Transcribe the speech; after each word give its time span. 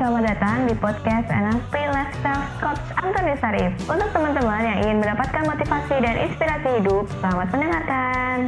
selamat 0.00 0.32
datang 0.32 0.64
di 0.64 0.72
podcast 0.80 1.28
NLP 1.28 1.74
Lifestyle 1.92 2.48
Coach 2.56 2.88
Antoni 2.96 3.36
Sarif. 3.36 3.68
Untuk 3.84 4.08
teman-teman 4.16 4.64
yang 4.64 4.78
ingin 4.80 4.96
mendapatkan 4.96 5.44
motivasi 5.44 6.00
dan 6.00 6.16
inspirasi 6.24 6.68
hidup, 6.80 7.04
selamat 7.20 7.52
mendengarkan. 7.52 8.38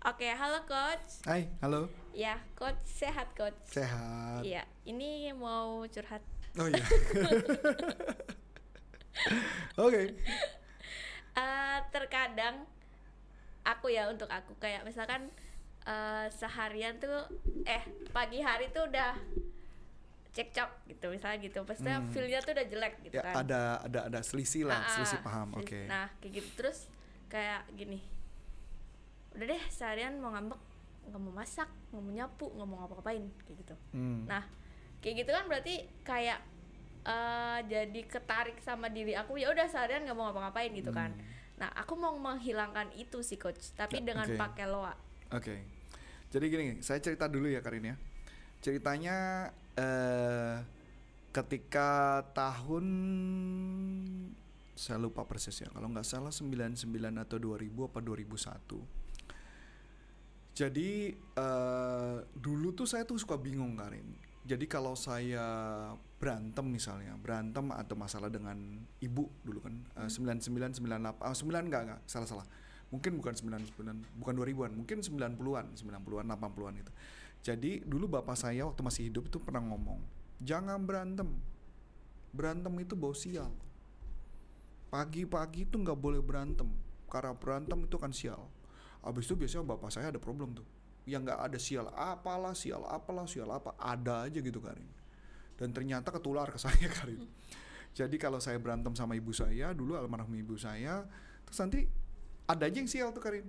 Oke, 0.00 0.32
halo 0.32 0.64
coach. 0.64 1.20
Hai, 1.28 1.52
halo. 1.60 1.92
Ya, 2.16 2.40
coach 2.56 2.80
sehat 2.88 3.36
coach. 3.36 3.52
Sehat. 3.68 4.40
Iya, 4.40 4.64
ini 4.88 5.28
mau 5.36 5.84
curhat. 5.84 6.24
Oh 6.56 6.72
iya. 6.72 6.80
Oke. 9.84 10.16
Eh, 11.36 11.78
terkadang 11.92 12.64
aku 13.60 13.92
ya 13.92 14.08
untuk 14.08 14.32
aku 14.32 14.56
kayak 14.56 14.88
misalkan 14.88 15.28
eh, 15.80 16.26
seharian 16.30 16.96
tuh 16.96 17.28
eh 17.64 17.82
pagi 18.08 18.38
hari 18.38 18.68
tuh 18.68 18.86
udah 18.86 19.14
cekcok 20.30 20.70
gitu 20.86 21.06
misalnya 21.10 21.38
gitu 21.40 21.60
pastinya 21.62 21.98
Hmm. 21.98 22.10
feelnya 22.10 22.38
tuh 22.38 22.52
udah 22.52 22.66
jelek 22.66 22.94
gitu 23.02 23.14
Ya 23.14 23.22
kan 23.24 23.34
ada 23.42 23.60
ada 23.82 24.00
ada 24.06 24.20
selisih 24.20 24.64
lah, 24.64 24.80
Ah, 24.80 24.90
selisih 24.92 25.18
ah, 25.18 25.24
paham. 25.24 25.48
Oke. 25.56 25.84
nah 25.84 26.06
kayak 26.18 26.32
gitu 26.36 26.48
terus 26.56 26.86
kayak 27.26 27.66
gini 27.72 27.98
udah 29.32 29.46
deh 29.46 29.62
seharian 29.68 30.16
mau 30.16 30.30
ngambek 30.30 30.60
nggak 31.08 31.20
mau 31.20 31.32
masak 31.32 31.68
nggak 31.88 32.00
mau 32.00 32.12
nyapu 32.12 32.46
nggak 32.48 32.66
mau 32.66 32.76
ngapa-ngapain 32.78 33.24
kayak 33.42 33.56
gitu 33.58 33.74
Hmm. 33.90 34.22
Nah, 34.24 34.44
kayak 34.98 35.14
gitu 35.18 35.30
kan 35.30 35.44
berarti 35.46 35.74
kayak 36.02 36.38
eh, 37.00 37.58
jadi 37.64 38.00
ketarik 38.04 38.58
sama 38.58 38.86
diri 38.88 39.14
aku 39.14 39.36
ya 39.36 39.48
udah 39.48 39.64
seharian 39.64 40.04
nggak 40.04 40.14
mau 40.14 40.28
ngapa-ngapain 40.28 40.70
gitu 40.70 40.92
kan. 40.92 41.10
Hmm. 41.10 41.24
Nah, 41.56 41.70
aku 41.74 41.94
mau 41.94 42.14
menghilangkan 42.14 42.94
itu 42.94 43.18
sih 43.20 43.34
coach, 43.34 43.74
tapi 43.74 43.98
Ya, 43.98 44.04
dengan 44.04 44.28
oke. 44.28 44.36
pakai 44.36 44.66
loa. 44.66 44.94
Oke. 45.28 45.60
Jadi 46.28 46.44
gini, 46.48 46.80
saya 46.80 47.00
cerita 47.04 47.28
dulu 47.28 47.48
ya 47.48 47.60
Karin 47.60 47.92
ya. 47.92 47.96
Ceritanya 48.64 49.48
eh 49.76 50.56
ketika 51.32 52.24
tahun 52.32 52.84
saya 54.72 54.96
lupa 54.96 55.28
persis 55.28 55.60
ya. 55.60 55.68
Kalau 55.68 55.92
nggak 55.92 56.06
salah 56.06 56.32
99 56.32 56.88
atau 57.20 57.36
2000 57.36 57.88
apa 57.92 58.00
2001. 58.00 60.56
Jadi 60.56 61.12
eh 61.14 62.16
dulu 62.32 62.72
tuh 62.72 62.88
saya 62.88 63.04
tuh 63.04 63.20
suka 63.20 63.36
bingung 63.36 63.76
Karin. 63.76 64.16
Jadi 64.48 64.64
kalau 64.64 64.96
saya 64.96 65.44
berantem 66.16 66.64
misalnya, 66.64 67.12
berantem 67.20 67.68
atau 67.68 67.92
masalah 68.00 68.32
dengan 68.32 68.56
ibu 68.96 69.28
dulu 69.44 69.60
kan 69.60 69.76
eh, 70.00 70.08
99 70.08 70.80
98 70.80 71.20
ah 71.20 71.36
9 71.36 71.68
enggak 71.68 71.82
enggak, 71.84 72.00
salah-salah. 72.08 72.48
Mungkin 72.88 73.20
bukan 73.20 73.36
99, 73.36 74.00
bukan 74.16 74.34
2000-an, 74.34 74.72
mungkin 74.72 75.04
90-an, 75.04 75.66
90-an, 75.76 76.24
80-an 76.24 76.74
itu. 76.80 76.92
Jadi 77.44 77.84
dulu 77.84 78.08
bapak 78.08 78.34
saya 78.34 78.64
waktu 78.64 78.80
masih 78.80 79.02
hidup 79.12 79.28
itu 79.28 79.38
pernah 79.38 79.60
ngomong, 79.60 80.00
"Jangan 80.40 80.80
berantem. 80.82 81.28
Berantem 82.32 82.72
itu 82.80 82.96
bau 82.96 83.12
sial. 83.12 83.52
Pagi-pagi 84.88 85.68
itu 85.68 85.76
nggak 85.76 85.98
boleh 86.00 86.24
berantem, 86.24 86.72
karena 87.12 87.36
berantem 87.36 87.84
itu 87.84 87.96
kan 88.00 88.10
sial." 88.10 88.48
Abis 89.04 89.30
itu 89.30 89.38
biasanya 89.38 89.68
bapak 89.68 89.92
saya 89.92 90.10
ada 90.10 90.18
problem 90.18 90.56
tuh. 90.56 90.66
Yang 91.04 91.28
nggak 91.28 91.40
ada 91.40 91.58
sial 91.60 91.86
apalah, 91.92 92.52
sial 92.56 92.82
apalah, 92.88 93.24
sial 93.28 93.48
apa, 93.48 93.76
ada 93.78 94.26
aja 94.26 94.40
gitu 94.40 94.58
Karin. 94.60 94.88
Dan 95.60 95.72
ternyata 95.76 96.08
ketular 96.08 96.48
ke 96.50 96.58
saya 96.58 96.88
Karin. 96.96 97.22
Jadi 97.94 98.16
kalau 98.20 98.42
saya 98.42 98.58
berantem 98.60 98.92
sama 98.96 99.16
ibu 99.16 99.32
saya, 99.32 99.72
dulu 99.72 99.96
almarhum 99.96 100.34
ibu 100.36 100.54
saya, 100.60 101.08
terus 101.48 101.58
nanti 101.62 101.80
ada 102.48 102.64
aja 102.64 102.76
yang 102.80 102.88
sial 102.88 103.12
tuh 103.12 103.20
Karin. 103.20 103.44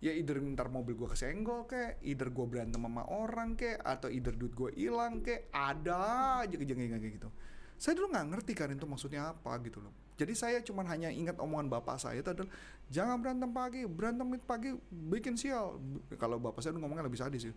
Ya 0.00 0.16
either 0.16 0.40
ntar 0.40 0.72
mobil 0.72 0.96
gua 0.96 1.12
kesenggol 1.12 1.68
kek, 1.68 2.00
either 2.02 2.32
gua 2.32 2.48
berantem 2.48 2.80
sama 2.80 3.04
orang 3.06 3.54
kek, 3.54 3.78
atau 3.84 4.08
either 4.10 4.32
duit 4.32 4.56
gua 4.56 4.72
hilang 4.72 5.20
kek, 5.20 5.52
ada 5.54 6.40
aja 6.42 6.56
kejadian 6.56 6.98
kayak 6.98 7.20
gitu. 7.20 7.28
Saya 7.76 7.96
dulu 7.96 8.12
nggak 8.12 8.26
ngerti 8.32 8.52
Karin 8.56 8.76
itu 8.80 8.88
maksudnya 8.88 9.32
apa 9.32 9.56
gitu 9.62 9.80
loh. 9.80 9.92
Jadi 10.20 10.36
saya 10.36 10.60
cuman 10.60 10.84
hanya 10.88 11.08
ingat 11.08 11.40
omongan 11.40 11.72
bapak 11.72 11.96
saya 11.96 12.20
itu 12.20 12.28
adalah 12.28 12.52
jangan 12.92 13.16
berantem 13.24 13.48
pagi, 13.56 13.88
berantem 13.88 14.36
pagi 14.44 14.76
bikin 14.88 15.36
sial. 15.36 15.80
Kalau 16.20 16.36
bapak 16.36 16.60
saya 16.60 16.76
dulu 16.76 16.84
ngomongnya 16.88 17.08
lebih 17.08 17.20
sadis 17.20 17.48
sih. 17.48 17.54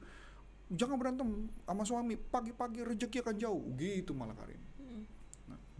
Jangan 0.71 0.95
berantem 0.95 1.51
sama 1.67 1.83
suami, 1.83 2.15
pagi-pagi 2.15 2.87
rezeki 2.87 3.19
akan 3.19 3.35
jauh, 3.35 3.63
gitu 3.75 4.15
malah 4.15 4.31
Karin. 4.31 4.59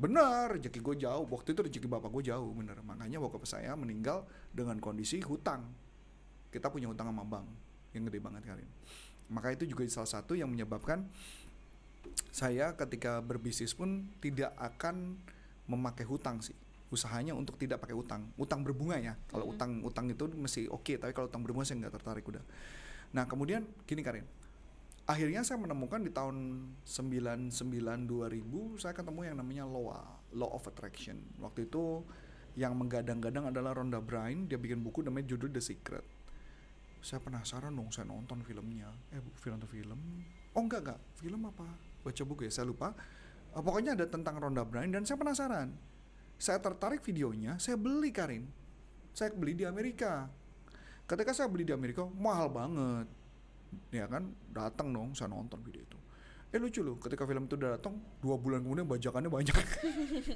Benar 0.03 0.51
rezeki 0.59 0.83
gue 0.83 0.95
jauh. 1.07 1.23
Waktu 1.31 1.55
itu 1.55 1.61
rezeki 1.63 1.87
bapak 1.87 2.11
gue 2.11 2.27
jauh 2.27 2.51
bener 2.51 2.75
makanya 2.83 3.23
bokap 3.23 3.47
saya 3.47 3.71
meninggal 3.79 4.27
dengan 4.51 4.75
kondisi 4.83 5.23
hutang. 5.23 5.63
Kita 6.51 6.67
punya 6.67 6.91
hutang 6.91 7.07
sama 7.07 7.23
bank 7.23 7.47
yang 7.95 8.03
gede 8.11 8.19
banget 8.19 8.43
Karin. 8.43 8.67
Maka 9.31 9.55
itu 9.55 9.63
juga 9.63 9.87
salah 9.87 10.11
satu 10.11 10.35
yang 10.35 10.51
menyebabkan 10.51 11.07
saya 12.35 12.75
ketika 12.75 13.23
berbisnis 13.23 13.71
pun 13.71 14.11
tidak 14.19 14.51
akan 14.59 15.15
memakai 15.71 16.03
hutang 16.03 16.43
sih. 16.43 16.53
Usahanya 16.91 17.31
untuk 17.31 17.55
tidak 17.55 17.79
pakai 17.79 17.95
utang 17.95 18.27
utang 18.35 18.59
berbunga 18.59 18.99
ya. 18.99 19.15
Kalau 19.31 19.47
Mm-mm. 19.47 19.55
utang 19.55 19.71
utang 19.87 20.05
itu 20.11 20.27
masih 20.35 20.67
oke 20.67 20.99
tapi 20.99 21.15
kalau 21.15 21.31
utang 21.31 21.47
berbunga 21.47 21.63
saya 21.63 21.79
nggak 21.79 21.95
tertarik 21.95 22.27
udah. 22.27 22.43
Nah 23.15 23.23
kemudian 23.23 23.63
gini 23.87 24.03
Karin 24.03 24.27
akhirnya 25.03 25.43
saya 25.43 25.59
menemukan 25.59 25.99
di 25.99 26.11
tahun 26.11 26.69
99 26.87 27.51
2000 28.07 28.79
saya 28.79 28.93
ketemu 28.95 29.19
yang 29.27 29.35
namanya 29.39 29.63
LOA 29.67 30.01
Law 30.35 30.51
of 30.55 30.63
Attraction. 30.63 31.19
Waktu 31.43 31.67
itu 31.67 32.07
yang 32.55 32.77
menggadang-gadang 32.79 33.51
adalah 33.51 33.75
Rhonda 33.75 33.99
Byrne 33.99 34.47
dia 34.47 34.55
bikin 34.55 34.79
buku 34.79 35.03
namanya 35.03 35.35
judul 35.35 35.51
The 35.51 35.59
Secret. 35.59 36.05
Saya 37.03 37.19
penasaran 37.19 37.75
dong 37.75 37.91
saya 37.91 38.07
nonton 38.07 38.47
filmnya. 38.47 38.87
Eh 39.11 39.19
film 39.43 39.59
atau 39.59 39.67
film? 39.67 39.99
Oh 40.55 40.63
enggak 40.63 40.87
enggak. 40.87 40.99
Film 41.19 41.41
apa? 41.51 41.67
Baca 42.03 42.23
buku 42.23 42.47
ya? 42.47 42.51
Saya 42.53 42.71
lupa. 42.71 42.95
Eh, 43.51 43.59
pokoknya 43.59 43.99
ada 43.99 44.07
tentang 44.07 44.39
Rhonda 44.39 44.63
Byrne 44.63 44.95
dan 44.95 45.03
saya 45.03 45.19
penasaran. 45.19 45.75
Saya 46.39 46.63
tertarik 46.63 47.03
videonya 47.03 47.59
saya 47.59 47.75
beli 47.75 48.15
Karin. 48.15 48.47
Saya 49.11 49.35
beli 49.35 49.51
di 49.51 49.67
Amerika. 49.67 50.31
Ketika 51.03 51.35
saya 51.35 51.51
beli 51.51 51.67
di 51.67 51.75
Amerika 51.75 52.07
mahal 52.07 52.47
banget 52.47 53.22
ya 53.91 54.05
kan 54.09 54.33
datang 54.51 54.91
dong 54.91 55.13
saya 55.13 55.31
nonton 55.31 55.61
video 55.61 55.83
itu. 55.83 55.97
Eh 56.53 56.61
lucu 56.61 56.85
loh 56.85 57.01
ketika 57.01 57.25
film 57.25 57.49
itu 57.49 57.57
udah 57.57 57.81
datang 57.81 57.97
dua 58.21 58.37
bulan 58.37 58.61
kemudian 58.61 58.85
bajakannya 58.85 59.25
banyak. 59.25 59.57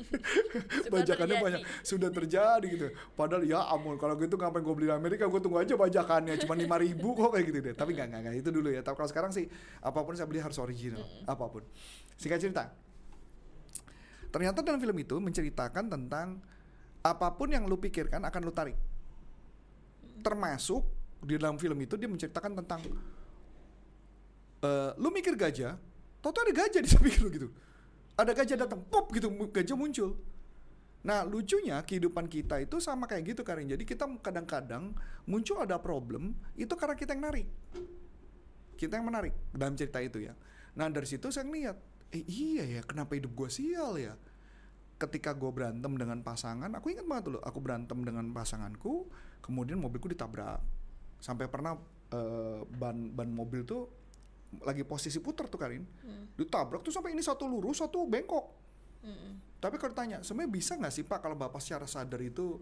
Bajakannya 0.94 1.38
terjadi. 1.38 1.46
banyak. 1.46 1.62
Sudah 1.86 2.10
terjadi 2.10 2.66
gitu. 2.74 2.88
Padahal 3.14 3.46
ya 3.46 3.62
ampun 3.70 4.02
kalau 4.02 4.18
gitu 4.18 4.34
ngapain 4.34 4.66
gue 4.66 4.74
beli 4.74 4.90
di 4.90 4.98
Amerika 4.98 5.30
gue 5.30 5.38
tunggu 5.38 5.62
aja 5.62 5.78
bajakannya. 5.78 6.42
Cuma 6.42 6.58
lima 6.66 6.82
ribu 6.82 7.14
kok 7.14 7.38
kayak 7.38 7.46
gitu 7.54 7.58
deh. 7.62 7.76
Tapi 7.78 7.94
nggak 7.94 8.08
nggak 8.18 8.34
itu 8.34 8.50
dulu 8.50 8.74
ya. 8.74 8.82
Tapi 8.82 8.98
kalau 8.98 9.10
sekarang 9.14 9.30
sih 9.30 9.46
apa 9.78 10.00
pun 10.02 10.18
saya 10.18 10.26
beli 10.26 10.42
harus 10.42 10.58
original 10.58 11.06
apa 11.30 11.46
pun. 11.46 11.62
Singkat 12.18 12.40
cerita. 12.42 12.74
Ternyata 14.34 14.66
dalam 14.66 14.82
film 14.82 14.98
itu 14.98 15.22
menceritakan 15.22 15.86
tentang 15.86 16.42
apa 17.06 17.30
pun 17.38 17.54
yang 17.54 17.70
lu 17.70 17.78
pikirkan 17.78 18.26
akan 18.26 18.42
lu 18.42 18.50
tarik. 18.50 18.74
Termasuk 20.26 20.82
di 21.22 21.38
dalam 21.38 21.62
film 21.62 21.78
itu 21.78 21.94
dia 21.94 22.10
menceritakan 22.10 22.58
tentang 22.58 22.82
eh 24.64 24.92
lu 24.98 25.14
mikir 25.14 25.38
gajah 25.38 25.78
tau 26.22 26.34
ada 26.44 26.52
gajah 26.52 26.82
di 26.84 26.90
samping 26.94 27.18
lu 27.24 27.30
gitu. 27.32 27.50
Ada 28.18 28.34
gajah 28.34 28.58
datang 28.66 28.82
pop 28.90 29.14
gitu 29.14 29.30
gajah 29.30 29.78
muncul. 29.78 30.18
Nah 31.06 31.24
lucunya 31.24 31.80
kehidupan 31.86 32.28
kita 32.28 32.60
itu 32.60 32.82
sama 32.82 33.06
kayak 33.06 33.38
gitu 33.38 33.42
Karin. 33.46 33.70
Jadi 33.70 33.88
kita 33.88 34.10
kadang-kadang 34.20 34.92
muncul 35.30 35.62
ada 35.62 35.78
problem 35.78 36.36
itu 36.58 36.74
karena 36.74 36.96
kita 36.98 37.14
yang 37.14 37.24
narik. 37.30 37.48
Kita 38.76 38.98
yang 38.98 39.08
menarik 39.08 39.34
dalam 39.54 39.78
cerita 39.78 40.02
itu 40.02 40.26
ya. 40.26 40.34
Nah 40.76 40.90
dari 40.90 41.08
situ 41.08 41.30
saya 41.30 41.46
ngeliat 41.48 41.78
eh 42.12 42.24
iya 42.28 42.80
ya 42.80 42.82
kenapa 42.84 43.16
hidup 43.16 43.32
gue 43.38 43.50
sial 43.50 43.96
ya? 43.96 44.18
Ketika 44.98 45.38
gue 45.38 45.52
berantem 45.54 45.94
dengan 45.94 46.26
pasangan 46.26 46.74
aku 46.74 46.92
ingat 46.92 47.06
banget 47.06 47.30
dulu 47.30 47.40
aku 47.46 47.60
berantem 47.62 48.02
dengan 48.02 48.26
pasanganku 48.34 49.08
kemudian 49.46 49.78
mobilku 49.78 50.10
ditabrak. 50.10 50.60
Sampai 51.22 51.46
pernah 51.48 51.78
eh, 52.12 52.62
ban 52.68 53.14
ban 53.14 53.30
mobil 53.30 53.64
tuh 53.64 53.88
lagi 54.64 54.84
posisi 54.88 55.20
putar 55.20 55.52
tuh 55.52 55.60
Karin. 55.60 55.84
Hmm, 55.84 56.34
ditabrak 56.40 56.84
tuh 56.84 56.94
sampai 56.94 57.12
ini 57.12 57.24
satu 57.24 57.48
lurus 57.48 57.84
satu 57.84 58.08
bengkok. 58.08 58.46
Hmm, 59.04 59.40
tapi 59.60 59.76
kalau 59.82 59.94
ditanya 59.94 60.24
sebenarnya 60.24 60.52
bisa 60.52 60.74
nggak 60.78 60.94
sih 60.94 61.04
pak 61.06 61.20
kalau 61.22 61.36
bapak 61.38 61.60
secara 61.62 61.86
sadar 61.90 62.22
itu 62.24 62.62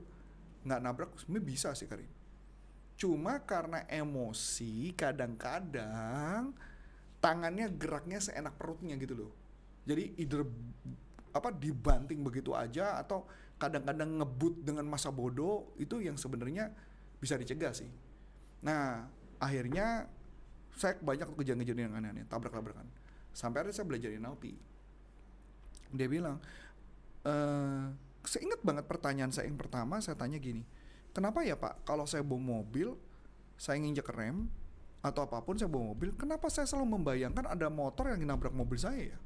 nggak 0.66 0.80
nabrak? 0.82 1.12
Sebenarnya 1.22 1.46
bisa 1.46 1.70
sih 1.78 1.86
Karin. 1.86 2.10
Cuma 2.96 3.44
karena 3.44 3.84
emosi 3.92 4.96
kadang-kadang 4.96 6.56
tangannya 7.20 7.68
geraknya 7.76 8.22
seenak 8.24 8.56
perutnya 8.56 8.96
gitu 8.96 9.14
loh. 9.26 9.32
Jadi 9.86 10.18
either 10.18 10.48
apa 11.36 11.52
dibanting 11.52 12.24
begitu 12.24 12.56
aja 12.56 12.96
atau 12.96 13.28
kadang-kadang 13.60 14.24
ngebut 14.24 14.64
dengan 14.64 14.88
masa 14.88 15.12
bodoh 15.12 15.76
itu 15.76 16.00
yang 16.00 16.16
sebenarnya 16.16 16.72
bisa 17.20 17.36
dicegah 17.36 17.76
sih. 17.76 17.92
Nah 18.64 19.04
akhirnya 19.40 20.08
saya 20.76 21.00
banyak 21.00 21.32
kejadian-kejadian 21.36 21.92
yang 21.92 21.96
aneh-aneh 21.98 22.26
tabrak-tabrakan 22.28 22.88
sampai 23.32 23.64
akhirnya 23.64 23.76
saya 23.76 23.88
belajar 23.88 24.10
NLP 24.12 24.44
dia 25.96 26.08
bilang 26.08 26.38
eh 27.26 27.86
saya 28.26 28.42
ingat 28.42 28.62
banget 28.66 28.86
pertanyaan 28.90 29.32
saya 29.32 29.46
yang 29.48 29.60
pertama 29.60 30.02
saya 30.02 30.18
tanya 30.18 30.42
gini 30.42 30.66
kenapa 31.14 31.46
ya 31.46 31.56
pak 31.56 31.86
kalau 31.88 32.10
saya 32.10 32.26
bawa 32.26 32.62
mobil 32.62 32.98
saya 33.56 33.80
nginjek 33.80 34.12
rem 34.12 34.50
atau 35.06 35.22
apa 35.22 35.38
pun 35.46 35.54
saya 35.54 35.70
bawa 35.70 35.94
mobil, 35.94 36.18
kenapa 36.18 36.50
saya 36.50 36.66
selalu 36.66 36.98
membayangkan 36.98 37.46
ada 37.46 37.70
motor 37.70 38.10
yang 38.10 38.26
nabrak 38.26 38.50
mobil 38.50 38.74
saya 38.74 39.14
ya? 39.14 39.18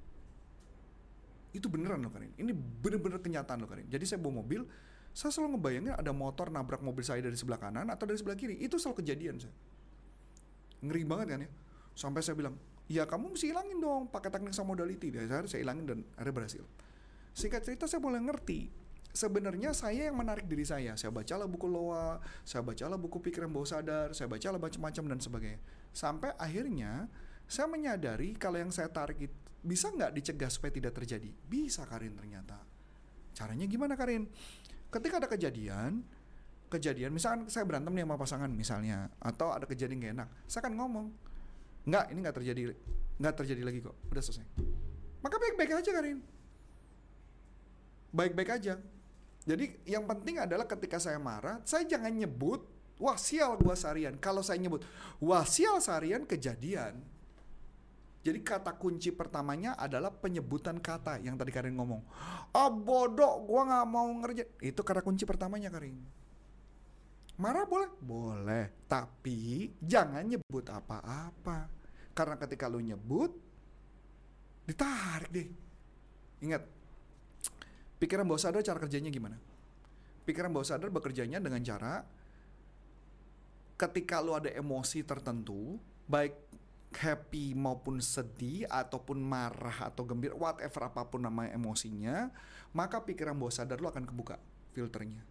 Itu 1.55 1.71
beneran 1.71 2.03
loh 2.03 2.11
Karin. 2.11 2.35
Ini 2.35 2.51
bener-bener 2.51 3.23
kenyataan 3.23 3.63
loh 3.63 3.69
Karin. 3.71 3.87
Jadi 3.87 4.03
saya 4.03 4.19
bawa 4.19 4.43
mobil, 4.43 4.67
saya 5.15 5.31
selalu 5.31 5.55
ngebayangin 5.55 5.95
ada 5.95 6.11
motor 6.11 6.51
nabrak 6.51 6.83
mobil 6.83 6.99
saya 6.99 7.23
dari 7.23 7.39
sebelah 7.39 7.63
kanan 7.63 7.87
atau 7.87 8.03
dari 8.03 8.19
sebelah 8.19 8.35
kiri. 8.35 8.59
Itu 8.59 8.75
selalu 8.75 9.07
kejadian 9.07 9.39
saya. 9.39 9.55
Ngeri 10.83 11.03
banget 11.03 11.27
kan 11.35 11.39
ya. 11.43 11.49
Sampai 11.95 12.21
saya 12.23 12.35
bilang, 12.39 12.55
ya 12.87 13.03
kamu 13.03 13.35
mesti 13.35 13.51
hilangin 13.51 13.79
dong 13.79 14.07
pakai 14.07 14.31
teknik 14.31 14.55
sama 14.55 14.73
modality. 14.75 15.11
Dan 15.11 15.27
saya, 15.27 15.43
saya 15.45 15.61
hilangin 15.63 15.85
dan 15.85 15.99
akhirnya 16.15 16.35
berhasil. 16.35 16.63
Singkat 17.35 17.61
cerita 17.65 17.85
saya 17.85 18.01
mulai 18.01 18.23
ngerti. 18.23 18.71
Sebenarnya 19.09 19.73
saya 19.73 20.07
yang 20.07 20.17
menarik 20.17 20.45
diri 20.45 20.63
saya. 20.63 20.93
Saya 20.93 21.09
bacalah 21.09 21.49
buku 21.49 21.65
Loa, 21.65 22.21
saya 22.45 22.61
bacalah 22.61 22.95
buku 22.95 23.17
pikiran 23.19 23.49
bawah 23.49 23.65
sadar, 23.65 24.13
saya 24.13 24.29
bacalah 24.29 24.61
macam-macam 24.61 25.03
dan 25.15 25.19
sebagainya. 25.19 25.59
Sampai 25.89 26.29
akhirnya 26.37 27.09
saya 27.49 27.65
menyadari 27.65 28.37
kalau 28.37 28.61
yang 28.61 28.69
saya 28.69 28.87
tarik 28.93 29.25
itu 29.25 29.37
bisa 29.59 29.91
nggak 29.91 30.15
dicegah 30.15 30.47
supaya 30.47 30.71
tidak 30.71 30.93
terjadi? 30.95 31.29
Bisa 31.49 31.83
Karin 31.83 32.15
ternyata. 32.15 32.61
Caranya 33.35 33.67
gimana 33.67 33.99
Karin? 33.99 34.29
Ketika 34.87 35.19
ada 35.19 35.27
kejadian, 35.27 36.05
kejadian 36.69 37.11
misalkan 37.11 37.49
saya 37.49 37.65
berantem 37.65 37.91
nih 37.97 38.05
sama 38.05 38.15
pasangan 38.15 38.51
misalnya, 38.53 39.09
atau 39.17 39.49
ada 39.49 39.65
kejadian 39.65 39.99
gak 39.99 40.13
enak, 40.15 40.29
saya 40.45 40.59
akan 40.65 40.73
ngomong, 40.77 41.07
nggak 41.89 42.05
ini 42.13 42.19
nggak 42.21 42.37
terjadi, 42.37 42.61
nggak 43.17 43.35
terjadi 43.35 43.61
lagi 43.65 43.79
kok, 43.81 43.95
udah 44.13 44.23
selesai. 44.23 44.45
Maka 45.19 45.35
baik-baik 45.35 45.71
aja 45.81 45.89
Karin, 45.89 46.19
baik-baik 48.13 48.49
aja. 48.61 48.73
Jadi 49.49 49.65
yang 49.89 50.05
penting 50.05 50.37
adalah 50.37 50.69
ketika 50.69 51.01
saya 51.01 51.17
marah, 51.17 51.57
saya 51.65 51.83
jangan 51.89 52.13
nyebut, 52.13 52.61
wah 53.01 53.17
sial 53.17 53.57
gua 53.57 53.73
seharian. 53.73 54.13
Kalau 54.21 54.45
saya 54.45 54.61
nyebut, 54.61 54.85
wah 55.17 55.41
sial 55.43 55.81
seharian 55.81 56.23
kejadian, 56.29 57.01
jadi 58.19 58.39
kata 58.43 58.75
kunci 58.75 59.15
pertamanya 59.15 59.79
adalah 59.79 60.11
penyebutan 60.11 60.77
kata 60.77 61.23
yang 61.23 61.39
tadi 61.39 61.55
Karin 61.55 61.73
ngomong. 61.79 62.03
Ah 62.51 62.67
bodoh, 62.67 63.47
gua 63.47 63.63
nggak 63.63 63.85
mau 63.87 64.07
ngerjain. 64.21 64.49
Itu 64.59 64.83
kata 64.83 64.99
kunci 64.99 65.23
pertamanya 65.23 65.71
Karin. 65.71 66.18
Marah 67.39 67.63
boleh? 67.63 67.89
Boleh. 68.03 68.65
Tapi 68.85 69.71
jangan 69.79 70.27
nyebut 70.27 70.67
apa-apa. 70.67 71.71
Karena 72.11 72.35
ketika 72.35 72.67
lu 72.67 72.83
nyebut, 72.83 73.31
ditarik 74.67 75.31
deh. 75.31 75.47
Ingat, 76.43 76.67
pikiran 77.95 78.27
bawah 78.27 78.43
sadar 78.43 78.59
cara 78.59 78.79
kerjanya 78.83 79.07
gimana? 79.07 79.39
Pikiran 80.27 80.51
bawah 80.51 80.67
sadar 80.67 80.91
bekerjanya 80.91 81.39
dengan 81.39 81.63
cara 81.63 82.03
ketika 83.79 84.19
lu 84.19 84.35
ada 84.35 84.51
emosi 84.51 85.07
tertentu, 85.07 85.79
baik 86.11 86.35
happy 86.91 87.53
maupun 87.53 88.01
sedih 88.01 88.65
ataupun 88.65 89.21
marah 89.21 89.87
atau 89.87 90.03
gembira 90.03 90.33
whatever 90.33 90.89
apa 90.89 91.05
pun 91.05 91.21
nama 91.21 91.45
emosinya 91.53 92.33
maka 92.73 93.05
pikiran 93.05 93.37
bawah 93.37 93.53
sadar 93.53 93.77
lo 93.77 93.93
akan 93.93 94.09
kebuka 94.09 94.41
filternya 94.73 95.21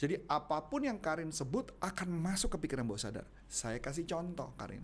jadi 0.00 0.16
apa 0.24 0.64
pun 0.64 0.80
yang 0.88 0.96
Karin 0.96 1.28
sebut 1.28 1.76
akan 1.76 2.08
masuk 2.08 2.56
ke 2.56 2.64
pikiran 2.64 2.88
bawah 2.88 3.04
sadar 3.04 3.28
saya 3.44 3.76
kasih 3.76 4.08
contoh 4.08 4.56
Karin 4.56 4.80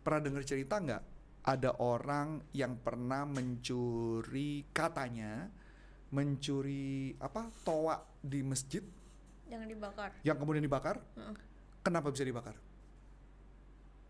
pernah 0.00 0.24
dengar 0.24 0.48
cerita 0.48 0.80
nggak 0.80 1.02
ada 1.44 1.76
orang 1.84 2.40
yang 2.56 2.80
pernah 2.80 3.28
mencuri 3.28 4.64
katanya 4.72 5.52
mencuri 6.08 7.12
apa 7.20 7.52
toa 7.62 8.00
di 8.24 8.40
masjid 8.40 8.80
Jangan 9.48 9.68
dibakar. 9.68 10.10
yang 10.24 10.36
kemudian 10.40 10.64
dibakar 10.64 10.96
Heeh. 11.16 11.36
kenapa 11.84 12.08
bisa 12.08 12.24
dibakar 12.24 12.56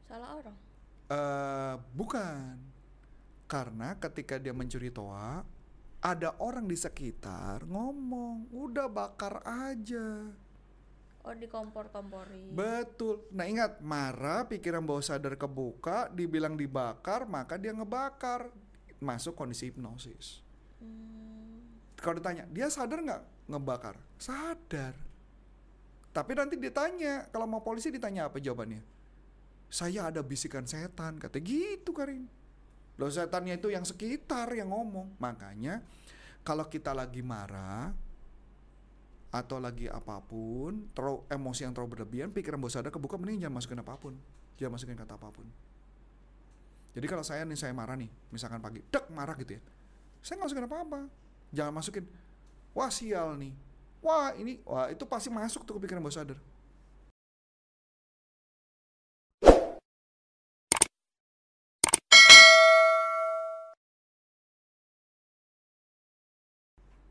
Salah 0.08 0.40
orang. 0.40 0.56
Eh, 1.12 1.74
bukan. 1.92 2.56
Karena 3.44 3.92
ketika 4.00 4.40
dia 4.40 4.56
mencuri 4.56 4.88
toa, 4.88 5.44
ada 5.98 6.38
orang 6.38 6.70
di 6.70 6.78
sekitar 6.78 7.66
ngomong, 7.66 8.54
udah 8.54 8.86
bakar 8.86 9.42
aja. 9.42 10.30
Oh 11.26 11.34
dikompor-kompori. 11.34 12.54
Betul. 12.54 13.26
Nah 13.34 13.44
ingat, 13.44 13.82
marah, 13.82 14.46
pikiran 14.46 14.80
bawah 14.86 15.02
sadar 15.02 15.34
kebuka, 15.34 16.08
dibilang 16.14 16.54
dibakar, 16.54 17.26
maka 17.26 17.58
dia 17.58 17.74
ngebakar. 17.74 18.48
Masuk 19.02 19.34
kondisi 19.34 19.68
hipnosis. 19.68 20.40
Hmm, 20.78 21.62
Kalau 21.98 22.16
ditanya, 22.16 22.46
dia 22.48 22.70
sadar 22.70 23.02
nggak 23.02 23.22
ngebakar? 23.50 23.98
Sadar. 24.16 24.94
Tapi 26.14 26.32
nanti 26.32 26.54
ditanya, 26.56 27.26
kalau 27.28 27.44
mau 27.44 27.60
polisi 27.60 27.90
ditanya 27.92 28.30
apa 28.30 28.38
jawabannya? 28.38 28.80
Saya 29.68 30.08
ada 30.08 30.24
bisikan 30.24 30.64
setan, 30.64 31.20
kata 31.20 31.42
gitu 31.44 31.92
Karin. 31.92 32.37
Loh 32.98 33.08
setannya 33.08 33.56
itu 33.56 33.70
yang 33.70 33.86
sekitar 33.86 34.50
yang 34.52 34.74
ngomong. 34.74 35.16
Makanya 35.22 35.80
kalau 36.42 36.66
kita 36.66 36.90
lagi 36.90 37.22
marah 37.22 37.94
atau 39.28 39.60
lagi 39.62 39.86
apa 39.86 40.18
pun, 40.24 40.90
terlalu 40.96 41.22
emosi 41.30 41.68
yang 41.68 41.72
terlalu 41.76 42.00
berlebihan, 42.00 42.34
pikiran 42.34 42.58
bawah 42.58 42.74
sadar 42.74 42.90
kebuka 42.90 43.14
mending 43.20 43.46
jangan 43.46 43.54
masukin 43.62 43.78
apa 43.78 43.94
pun. 43.94 44.18
Jangan 44.58 44.72
masukin 44.74 44.98
kata 44.98 45.14
apa 45.14 45.28
pun. 45.30 45.46
Jadi 46.96 47.06
kalau 47.06 47.22
saya 47.22 47.46
nih 47.46 47.54
saya 47.54 47.70
marah 47.70 47.94
nih, 47.94 48.10
misalkan 48.34 48.58
pagi, 48.58 48.82
dek 48.82 49.06
marah 49.14 49.38
gitu 49.38 49.54
ya. 49.54 49.62
Saya 50.18 50.42
nggak 50.42 50.48
masukin 50.50 50.66
apa-apa. 50.66 51.00
Jangan 51.54 51.72
masukin, 51.72 52.04
wah 52.74 52.90
sial 52.90 53.38
nih. 53.38 53.54
Wah 54.02 54.34
ini, 54.34 54.58
wah 54.66 54.90
itu 54.90 55.06
pasti 55.06 55.30
masuk 55.30 55.62
tuh 55.62 55.78
ke 55.78 55.86
pikiran 55.86 56.02
bawah 56.02 56.18
sadar. 56.18 56.38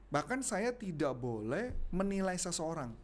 Bahkan 0.08 0.40
saya 0.40 0.72
tidak 0.72 1.16
boleh 1.20 1.76
menilai 1.92 2.40
seseorang 2.40 2.96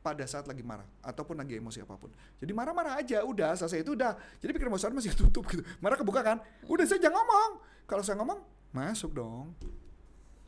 pada 0.00 0.24
saat 0.24 0.48
lagi 0.48 0.64
marah 0.64 0.88
ataupun 1.04 1.36
lagi 1.36 1.60
emosi 1.60 1.84
apa 1.84 1.96
pun. 1.96 2.08
Jadi 2.40 2.52
marah-marah 2.56 3.00
aja, 3.00 3.20
udah 3.24 3.52
selesai 3.56 3.84
itu 3.84 3.92
udah. 3.92 4.16
Jadi 4.40 4.50
pikiran 4.56 4.76
sadar 4.80 4.96
masih 4.96 5.12
tutup 5.20 5.44
gitu. 5.48 5.60
Marah 5.80 5.96
kebuka 5.96 6.24
kan? 6.24 6.40
Udah 6.68 6.84
saya 6.88 7.00
jangan 7.00 7.20
ngomong. 7.20 7.50
Kalau 7.84 8.02
saya 8.04 8.16
ngomong, 8.20 8.40
masuk 8.72 9.12
dong. 9.12 9.52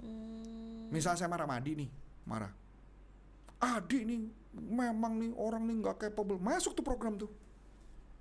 hmm, 0.00 0.88
Misal 0.92 1.16
saya 1.16 1.28
marah 1.28 1.48
sama 1.48 1.60
Adi 1.60 1.72
nih, 1.84 1.90
marah. 2.24 2.52
Adi 3.60 4.04
nih, 4.08 4.22
memang 4.56 5.20
nih 5.20 5.32
orang 5.36 5.64
nih 5.68 5.76
nggak 5.84 5.96
capable. 6.08 6.40
Masuk 6.40 6.72
tuh 6.76 6.84
program 6.84 7.16
tuh. 7.20 7.28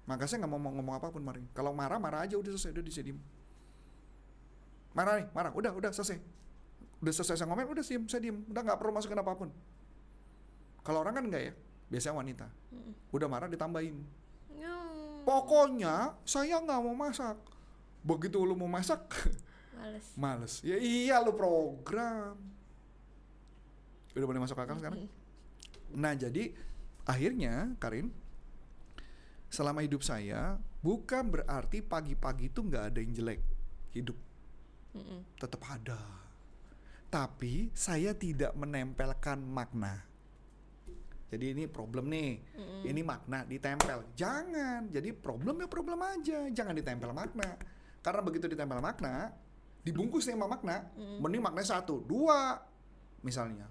Maka 0.07 0.27
saya 0.27 0.43
nggak 0.43 0.51
mau 0.51 0.59
ngomong 0.59 0.95
apa 0.99 1.07
pun 1.11 1.23
mari. 1.23 1.43
Kalau 1.55 1.71
marah 1.71 1.99
marah 1.99 2.27
aja 2.27 2.35
udah 2.35 2.51
selesai, 2.55 2.75
udah 2.75 2.83
bisa 2.83 2.99
diem. 2.99 3.19
Marah 4.91 5.23
nih, 5.23 5.27
marah, 5.31 5.51
udah 5.55 5.71
udah 5.71 5.91
selesai. 5.95 6.19
Udah 7.01 7.11
selesai 7.11 7.41
saya 7.41 7.47
ngomong, 7.49 7.73
udah 7.73 7.83
diem, 7.83 8.03
saya 8.05 8.21
diem. 8.21 8.37
Udah 8.45 8.61
nggak 8.61 8.77
perlu 8.77 8.93
masukin 8.93 9.17
apa 9.17 9.33
pun. 9.33 9.49
Kalau 10.81 11.01
orang 11.01 11.17
kan 11.17 11.23
enggak 11.25 11.43
ya, 11.49 11.53
biasanya 11.89 12.15
wanita. 12.17 12.47
Udah 13.09 13.27
marah 13.27 13.49
ditambahin. 13.49 13.97
Pokoknya 15.21 16.17
saya 16.25 16.57
nggak 16.57 16.79
mau 16.81 16.97
masak. 16.97 17.37
Begitu 18.01 18.41
lu 18.41 18.57
mau 18.57 18.65
masak, 18.65 19.05
Males. 19.77 20.05
males. 20.17 20.53
Ya 20.65 20.77
iya 20.81 21.21
lu 21.21 21.33
program. 21.37 22.37
Udah 24.17 24.25
boleh 24.25 24.41
masuk 24.41 24.57
akal 24.57 24.77
sekarang? 24.81 25.05
Nah 25.93 26.13
jadi 26.17 26.53
akhirnya 27.05 27.77
Karin 27.77 28.09
selama 29.51 29.83
hidup 29.83 30.01
saya 30.01 30.57
bukan 30.81 31.27
berarti 31.29 31.83
pagi-pagi 31.83 32.49
itu 32.49 32.63
nggak 32.63 32.83
ada 32.93 32.97
yang 33.03 33.11
jelek 33.11 33.41
hidup 33.91 34.15
Mm-mm. 34.95 35.27
tetap 35.35 35.59
ada 35.67 35.99
tapi 37.11 37.67
saya 37.75 38.15
tidak 38.15 38.55
menempelkan 38.55 39.43
makna. 39.43 40.07
Jadi 41.27 41.55
ini 41.55 41.63
problem 41.67 42.07
nih. 42.07 42.39
Mm-mm. 42.55 42.81
ini 42.87 43.01
makna 43.03 43.43
ditempel. 43.43 44.15
Jangan. 44.15 44.87
Jadi 44.87 45.11
problem 45.11 45.59
ya 45.63 45.67
problem 45.67 45.99
aja. 45.99 46.47
Jangan 46.47 46.71
ditempel 46.75 47.11
makna. 47.11 47.59
Karena 47.99 48.21
begitu 48.23 48.47
ditempel 48.47 48.79
makna 48.79 49.35
dibungkus 49.83 50.23
nih 50.27 50.35
sama 50.39 50.47
makna 50.47 50.87
Mm. 50.95 51.19
mending 51.19 51.43
maknanya 51.43 51.79
satu 51.79 51.99
dua. 52.03 52.63
Misalnya 53.23 53.67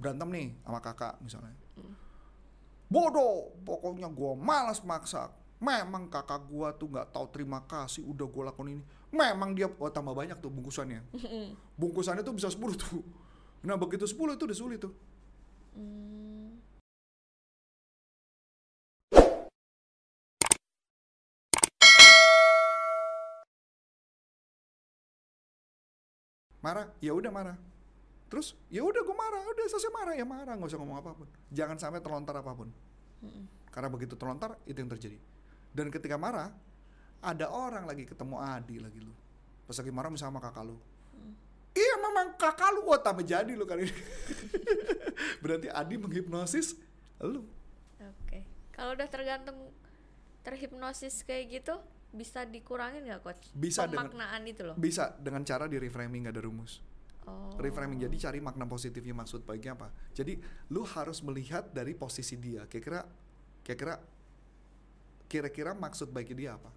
berantem 0.00 0.28
nih 0.32 0.48
sama 0.64 0.80
kakak 0.80 1.14
misalnya. 1.20 1.56
Bodoh. 2.88 3.52
Pokoknya 3.64 4.08
gua 4.08 4.32
malas 4.36 4.80
masak 4.84 5.43
memang 5.64 6.12
kakak 6.12 6.44
gua 6.44 6.76
tuh 6.76 6.92
nggak 6.92 7.08
tahu 7.16 7.26
terima 7.32 7.64
kasih 7.64 8.04
udah 8.04 8.26
gua 8.28 8.52
lakukan 8.52 8.76
ini. 8.76 8.84
Memang 9.08 9.56
dia 9.56 9.72
oh 9.72 9.88
tambah 9.88 10.12
banyak 10.12 10.36
tuh 10.44 10.52
bungkusannya. 10.52 11.00
Bungkusannya 11.80 12.20
tuh 12.20 12.34
bisa 12.36 12.52
10 12.52 12.76
tuh. 12.76 13.00
Nah 13.64 13.80
begitu 13.80 14.04
10 14.04 14.36
itu 14.36 14.44
udah 14.44 14.58
sulit 14.58 14.78
tuh. 14.84 14.92
Hmm, 15.72 16.60
marah? 26.60 26.92
Ya 27.00 27.16
udah 27.16 27.32
marah. 27.32 27.56
Terus? 28.28 28.52
Ya 28.68 28.84
udah 28.84 29.00
gue 29.00 29.16
marah. 29.16 29.42
Udah 29.48 29.64
selesai 29.72 29.92
marah. 29.94 30.14
Ya 30.18 30.26
marah. 30.28 30.52
Nggak 30.58 30.70
usah 30.74 30.80
ngomong 30.82 30.98
apa 31.00 31.10
pun 31.16 31.28
jangan 31.48 31.80
sampai 31.80 32.04
terlontar 32.04 32.36
apa 32.36 32.52
pun. 32.52 32.68
Mm-mm. 33.24 33.44
karena 33.72 33.88
begitu 33.88 34.14
terlontar 34.20 34.60
itu 34.68 34.76
yang 34.76 34.90
terjadi 34.92 35.16
dan 35.74 35.90
ketika 35.90 36.14
marah 36.14 36.54
ada 37.20 37.46
orang 37.46 37.84
lagi 37.84 38.06
ketemu 38.06 38.38
Adi 38.38 38.78
lagi 38.78 38.98
lu 38.98 39.12
pas 39.64 39.74
lagi 39.74 39.90
marah 39.90 40.08
misalnya 40.08 40.30
sama 40.30 40.40
kakak 40.40 40.64
lu 40.64 40.76
iya 41.74 41.94
memang 41.98 42.36
kakak 42.36 42.70
lu 42.72 42.86
wah 42.86 42.96
tambah 42.96 43.22
jadi 43.22 43.50
lu 43.50 43.64
kali 43.64 43.84
ini 43.84 43.94
berarti 45.42 45.68
Adi 45.68 45.94
menghipnosis 45.96 46.78
lu 47.20 47.42
Oke. 47.96 48.44
Kalau 48.70 48.92
udah 48.92 49.08
tergantung 49.08 49.56
terhipnosis 50.42 51.24
kayak 51.24 51.44
gitu, 51.48 51.74
bisa 52.10 52.44
dikurangin 52.44 53.00
nggak 53.02 53.22
coach? 53.22 53.48
Bisa 53.50 53.88
dengan- 53.88 54.06
Pemaknaan 54.06 54.42
itu 54.44 54.60
loh. 54.62 54.76
bisa 54.76 55.08
dengan 55.16 55.40
cara 55.40 55.64
di 55.64 55.78
reframing 55.78 56.28
gak 56.28 56.34
ada 56.36 56.44
rumus 56.44 56.84
Oh. 57.24 57.56
reframing 57.56 57.96
jadi 57.98 58.28
cari 58.28 58.36
makna 58.36 58.68
positifnya 58.68 59.16
maksud 59.16 59.48
baiknya 59.48 59.72
apa 59.72 59.88
jadi 60.12 60.36
lu 60.68 60.84
harus 60.84 61.24
melihat 61.24 61.64
dari 61.72 61.96
posisi 61.96 62.36
dia 62.36 62.68
kira-kira 62.68 63.00
kira-kira 63.64 63.96
kira-kira 65.28 65.72
maksud 65.74 66.10
baiknya 66.10 66.36
dia 66.36 66.50
apa? 66.56 66.70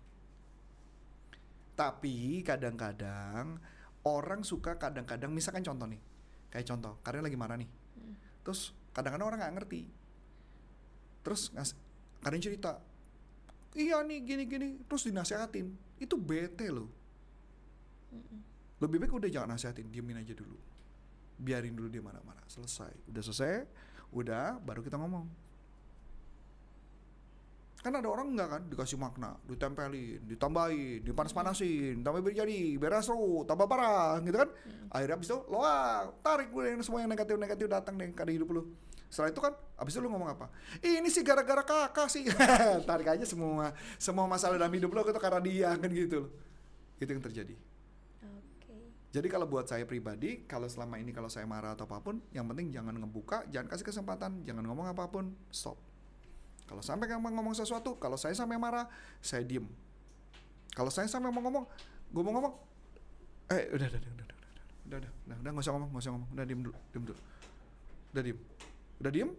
Tapi 1.78 2.42
kadang-kadang 2.42 3.62
orang 4.08 4.42
suka 4.42 4.80
kadang-kadang 4.80 5.30
misalkan 5.30 5.62
contoh 5.62 5.86
nih 5.86 6.02
kayak 6.50 6.66
contoh 6.66 6.98
karena 7.06 7.28
lagi 7.28 7.38
marah 7.38 7.58
nih. 7.60 7.70
Terus 8.42 8.74
kadang-kadang 8.96 9.28
orang 9.30 9.40
nggak 9.44 9.56
ngerti. 9.62 9.82
Terus 11.22 11.52
ngas 11.54 11.76
Karin 12.18 12.42
cerita 12.42 12.82
iya 13.78 14.02
nih 14.02 14.26
gini-gini 14.26 14.82
terus 14.90 15.06
dinasehatin. 15.06 15.70
Itu 16.02 16.18
bete 16.18 16.68
loh. 16.74 16.90
Lebih 18.82 19.06
baik 19.06 19.14
udah 19.14 19.30
jangan 19.30 19.54
nasehatin 19.54 19.90
diemin 19.94 20.18
aja 20.18 20.34
dulu. 20.34 20.58
Biarin 21.38 21.78
dulu 21.78 21.88
dia 21.94 22.02
marah-marah. 22.02 22.42
Selesai. 22.50 22.94
Udah 23.12 23.22
selesai 23.22 23.70
udah 24.08 24.58
baru 24.64 24.80
kita 24.80 24.96
ngomong 24.96 25.28
kan 27.88 27.96
ada 28.04 28.10
orang 28.12 28.28
enggak 28.36 28.50
kan? 28.52 28.62
Dikasih 28.68 29.00
makna 29.00 29.40
ditempelin 29.48 30.22
ditambahin 30.28 31.02
dipanas-panasin 31.08 32.04
tambah 32.04 32.20
biar 32.20 32.44
jadi 32.44 32.58
biar 32.76 33.00
seru 33.00 33.48
tambah 33.48 33.66
parah 33.66 34.20
gitu 34.22 34.38
kan? 34.38 34.50
Akhirnya 34.92 35.16
abis 35.16 35.28
itu 35.32 35.40
lo 35.48 35.64
ah, 35.64 36.12
tarik 36.20 36.52
gue 36.52 36.76
yang 36.76 36.84
semua 36.84 37.02
yang 37.02 37.12
negatif-negatif 37.12 37.66
datang 37.72 37.96
deh 37.96 38.12
ke 38.12 38.24
hidup 38.28 38.52
lu. 38.52 38.76
Setelah 39.08 39.32
itu 39.32 39.40
kan 39.40 39.54
abis 39.80 39.94
itu 39.96 40.02
lu 40.04 40.12
ngomong 40.12 40.30
apa? 40.36 40.52
Ini 40.84 41.08
sih 41.08 41.24
gara-gara 41.24 41.64
kakak 41.64 42.12
sih. 42.12 42.28
Tarik 42.90 43.08
aja 43.08 43.24
semua 43.24 43.72
semua 43.96 44.28
masalah 44.28 44.60
dalam 44.60 44.74
hidup 44.76 44.92
lo 44.92 45.08
itu 45.08 45.22
karena 45.24 45.40
dia 45.40 45.70
kan 45.80 45.90
gitu 45.90 46.28
loh. 46.28 46.32
Itu 47.00 47.10
yang 47.16 47.24
terjadi. 47.24 47.56
Jadi 49.08 49.34
kalau 49.34 49.48
buat 49.48 49.66
saya 49.66 49.88
pribadi, 49.88 50.44
kalau 50.46 50.68
selama 50.68 51.00
ini 51.00 51.16
kalau 51.16 51.32
saya 51.32 51.48
marah 51.48 51.74
atau 51.74 51.88
apa 51.88 52.04
pun, 52.04 52.20
yang 52.36 52.44
penting 52.52 52.76
jangan 52.76 52.92
ngebuka, 52.92 53.48
jangan 53.48 53.72
kasih 53.72 53.88
kesempatan, 53.88 54.44
jangan 54.44 54.68
ngomong 54.68 54.92
apa 54.92 55.08
pun, 55.08 55.32
stop. 55.48 55.87
Kalau 56.68 56.84
sampai 56.84 57.08
ngomong 57.16 57.34
ngomong 57.34 57.56
sesuatu, 57.56 57.96
kalau 57.96 58.20
saya 58.20 58.36
sampai 58.36 58.60
marah, 58.60 58.86
saya 59.24 59.42
diem. 59.48 59.64
Kalau 60.76 60.92
saya 60.92 61.08
sampai 61.08 61.32
mau 61.32 61.42
ngomong, 61.42 61.66
gue 62.12 62.24
mau 62.24 62.34
ngomong, 62.38 62.54
eh 63.50 63.72
udah 63.72 63.88
udah 63.88 64.00
udah 64.04 64.12
udah 64.14 64.26
udah 64.28 64.38
udah 64.38 65.00
udah 65.00 65.12
udah 65.12 65.38
udah 65.42 65.52
nggak 65.56 65.64
usah 65.64 65.74
ngomong 65.74 65.90
nggak 65.96 66.04
usah 66.04 66.12
ngomong, 66.14 66.30
udah 66.36 66.46
diem 66.46 66.62
dulu, 66.62 66.76
diem 66.92 67.04
dulu, 67.08 67.20
udah 68.14 68.24
diem, 68.24 68.40
udah 69.00 69.12
diem, 69.12 69.30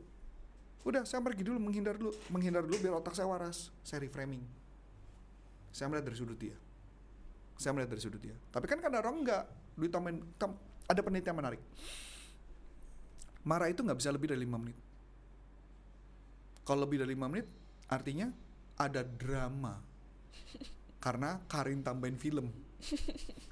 udah 0.83 1.03
saya 1.05 1.21
pergi 1.23 1.43
dulu 1.45 1.59
menghindar 1.63 1.95
dulu, 1.95 2.11
menghindar 2.33 2.65
dulu 2.65 2.77
biar 2.81 2.95
otak 2.99 3.15
saya 3.15 3.29
waras, 3.29 3.71
saya 3.87 4.03
reframing, 4.03 4.43
saya 5.71 5.87
melihat 5.93 6.11
dari 6.11 6.17
sudut 6.17 6.41
dia 6.41 6.57
saya 7.59 7.75
melihat 7.75 7.91
dari 7.91 8.01
sudut 8.01 8.23
dia. 8.23 8.39
Tapi 8.55 8.71
kan 8.71 8.79
kadang 8.79 9.03
orang 9.03 9.27
ditambahin, 9.75 10.23
tam- 10.39 10.57
ada 10.87 11.01
penelitian 11.03 11.35
menarik. 11.35 11.61
Marah 13.43 13.67
itu 13.67 13.83
nggak 13.83 13.99
bisa 13.99 14.15
lebih 14.15 14.31
dari 14.31 14.47
lima 14.47 14.57
menit. 14.63 14.79
Kalau 16.69 16.85
lebih 16.85 17.01
dari 17.01 17.17
lima 17.17 17.33
menit, 17.33 17.49
artinya 17.89 18.29
ada 18.77 19.01
drama. 19.01 19.81
Karena 21.01 21.41
Karin 21.49 21.81
tambahin 21.81 22.21
film, 22.21 22.53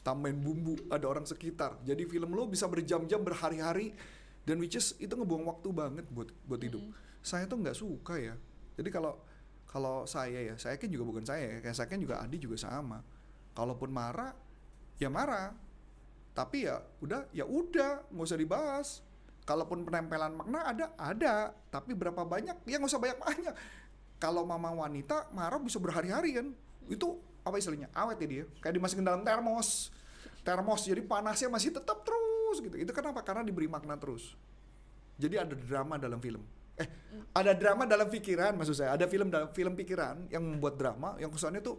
tambahin 0.04 0.36
bumbu, 0.36 0.76
ada 0.92 1.08
orang 1.08 1.24
sekitar. 1.24 1.80
Jadi 1.80 2.04
film 2.04 2.36
lo 2.36 2.44
bisa 2.44 2.68
berjam-jam, 2.68 3.24
berhari-hari, 3.24 3.96
dan 4.44 4.60
which 4.60 4.76
is 4.76 4.92
itu 5.00 5.16
ngebuang 5.16 5.48
waktu 5.48 5.68
banget 5.72 6.04
buat 6.12 6.28
buat 6.44 6.60
hidup. 6.60 6.84
Saya 7.24 7.48
tuh 7.48 7.56
nggak 7.64 7.78
suka 7.80 8.20
ya. 8.20 8.36
Jadi 8.76 8.92
kalau 8.92 9.16
kalau 9.64 10.04
saya 10.04 10.52
ya, 10.52 10.54
saya 10.60 10.76
kan 10.76 10.92
juga 10.92 11.08
bukan 11.08 11.24
saya 11.24 11.56
ya, 11.56 11.58
kayak 11.64 11.76
saya 11.80 11.88
kan 11.88 11.96
juga 11.96 12.20
Adi 12.20 12.36
juga 12.36 12.60
sama. 12.60 13.00
Kalaupun 13.56 13.88
marah, 13.96 14.36
ya 15.00 15.08
marah. 15.08 15.56
Tapi 16.36 16.68
ya 16.68 16.84
udah, 17.00 17.32
ya 17.32 17.48
udah, 17.48 18.12
nggak 18.12 18.26
usah 18.28 18.36
dibahas. 18.36 18.88
Kalaupun 19.46 19.86
penempelan 19.86 20.34
makna 20.34 20.66
ada, 20.66 20.86
ada. 20.98 21.54
Tapi 21.70 21.94
berapa 21.94 22.26
banyak? 22.26 22.66
Ya 22.66 22.82
nggak 22.82 22.90
usah 22.90 22.98
banyak-banyak. 22.98 23.54
Kalau 24.18 24.42
mama 24.42 24.74
wanita 24.74 25.30
marah 25.30 25.62
bisa 25.62 25.78
berhari-hari 25.78 26.34
kan. 26.34 26.50
Itu 26.90 27.22
apa 27.46 27.54
istilahnya? 27.54 27.86
Awet 27.94 28.18
ya 28.20 28.26
dia. 28.26 28.44
Kayak 28.58 28.74
dimasukin 28.82 29.06
dalam 29.06 29.22
termos. 29.22 29.94
Termos 30.42 30.82
jadi 30.82 30.98
panasnya 30.98 31.46
masih 31.46 31.70
tetap 31.70 32.02
terus 32.02 32.58
gitu. 32.58 32.74
Itu 32.74 32.90
kenapa? 32.90 33.22
Karena 33.22 33.46
diberi 33.46 33.70
makna 33.70 33.94
terus. 33.94 34.34
Jadi 35.14 35.38
ada 35.38 35.54
drama 35.54 35.94
dalam 35.94 36.18
film. 36.18 36.42
Eh, 36.76 36.90
ada 37.32 37.54
drama 37.54 37.86
dalam 37.86 38.10
pikiran 38.10 38.52
maksud 38.58 38.82
saya. 38.82 38.98
Ada 38.98 39.06
film 39.06 39.30
dalam 39.30 39.54
film 39.54 39.78
pikiran 39.78 40.26
yang 40.26 40.42
membuat 40.42 40.74
drama 40.74 41.14
yang 41.22 41.30
kesannya 41.30 41.62
tuh 41.62 41.78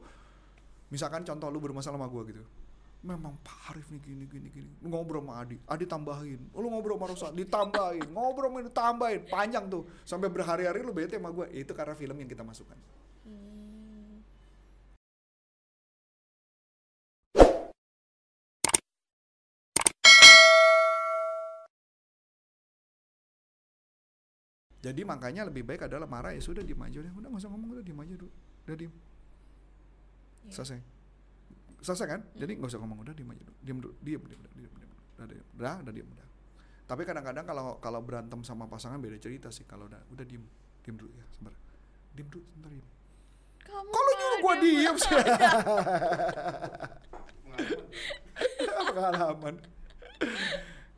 misalkan 0.87 1.27
contoh 1.27 1.51
lu 1.51 1.59
bermasalah 1.59 1.99
sama 1.99 2.07
gua 2.07 2.23
gitu. 2.31 2.47
Memang 3.07 3.33
Pak 3.39 3.71
Arif 3.71 3.87
nih 3.87 4.01
gini 4.03 4.23
gini 4.27 4.47
gini. 4.51 4.71
Lu 4.83 4.87
ngobrol 4.91 5.23
sama 5.23 5.33
Adi, 5.39 5.55
Adi 5.63 5.85
tambahin. 5.87 6.41
Oh, 6.51 6.59
Lu 6.59 6.67
ngobrol 6.67 6.99
sama 6.99 7.07
Rosa, 7.11 7.27
ditambahin. 7.31 8.07
ngobrol 8.11 8.49
sama 8.51 8.57
ini 8.63 8.71
tambahin. 8.75 9.21
Panjang 9.31 9.65
tuh. 9.71 9.83
Sampai 10.03 10.27
berhari-hari 10.27 10.83
lu 10.83 10.91
bete 10.91 11.15
sama 11.15 11.31
gua. 11.31 11.47
Itu 11.47 11.71
karena 11.71 11.95
film 11.95 12.17
yang 12.19 12.27
kita 12.27 12.43
masukkan. 12.43 12.75
Jadi 24.77 25.01
makanya 25.03 25.49
lebih 25.49 25.65
baik 25.65 25.89
adalah 25.89 26.05
marah 26.05 26.31
ya 26.31 26.39
sudah 26.39 26.61
diem 26.61 26.77
aja 26.79 27.01
udah 27.01 27.11
udah 27.17 27.27
nggak 27.33 27.41
usah 27.43 27.49
ngomong 27.51 27.69
udah 27.75 27.83
diem 27.83 27.97
aja 27.99 28.13
dulu 28.15 28.31
udah 28.69 28.75
diem 28.77 28.93
Iya. 30.47 30.53
selesai 30.53 30.79
selesai 31.81 32.07
kan? 32.09 32.21
Jadi 32.33 32.51
nggak 32.57 32.69
usah 32.73 32.79
ngomong 32.81 32.99
udah 33.05 33.13
diem 33.13 33.29
aja 33.31 33.43
dulu. 33.45 33.57
Diem 33.61 33.77
dulu 33.81 33.93
diem 34.01 34.21
diem 34.21 34.41
diem 34.41 34.53
diem, 34.57 34.71
diem. 34.73 34.91
udah 35.17 35.27
diem. 35.29 35.45
Udah 35.57 35.75
udah 35.85 35.93
diem 35.93 36.07
udah. 36.09 36.27
Tapi 36.87 37.01
kadang-kadang 37.03 37.45
kalau 37.45 37.65
kalau 37.83 37.99
berantem 38.01 38.39
sama 38.47 38.65
pasangan 38.65 38.97
beda 38.97 39.19
cerita 39.19 39.51
sih 39.51 39.67
kalau 39.67 39.85
udah 39.91 39.99
udah 40.13 40.25
diem 40.25 40.43
diem 40.81 40.95
dulu 40.97 41.11
ya 41.13 41.25
sebentar. 41.35 41.53
Diem 42.15 42.27
dulu 42.31 42.43
sebentar 42.49 42.69
diem. 42.71 42.87
Kamu 43.67 43.89
kalau 43.91 44.11
nyuruh 44.15 44.39
gua 44.39 44.55
diem 44.63 44.95
sih? 44.95 45.11
Pengalaman. 45.11 46.05
pengalaman. 48.95 49.55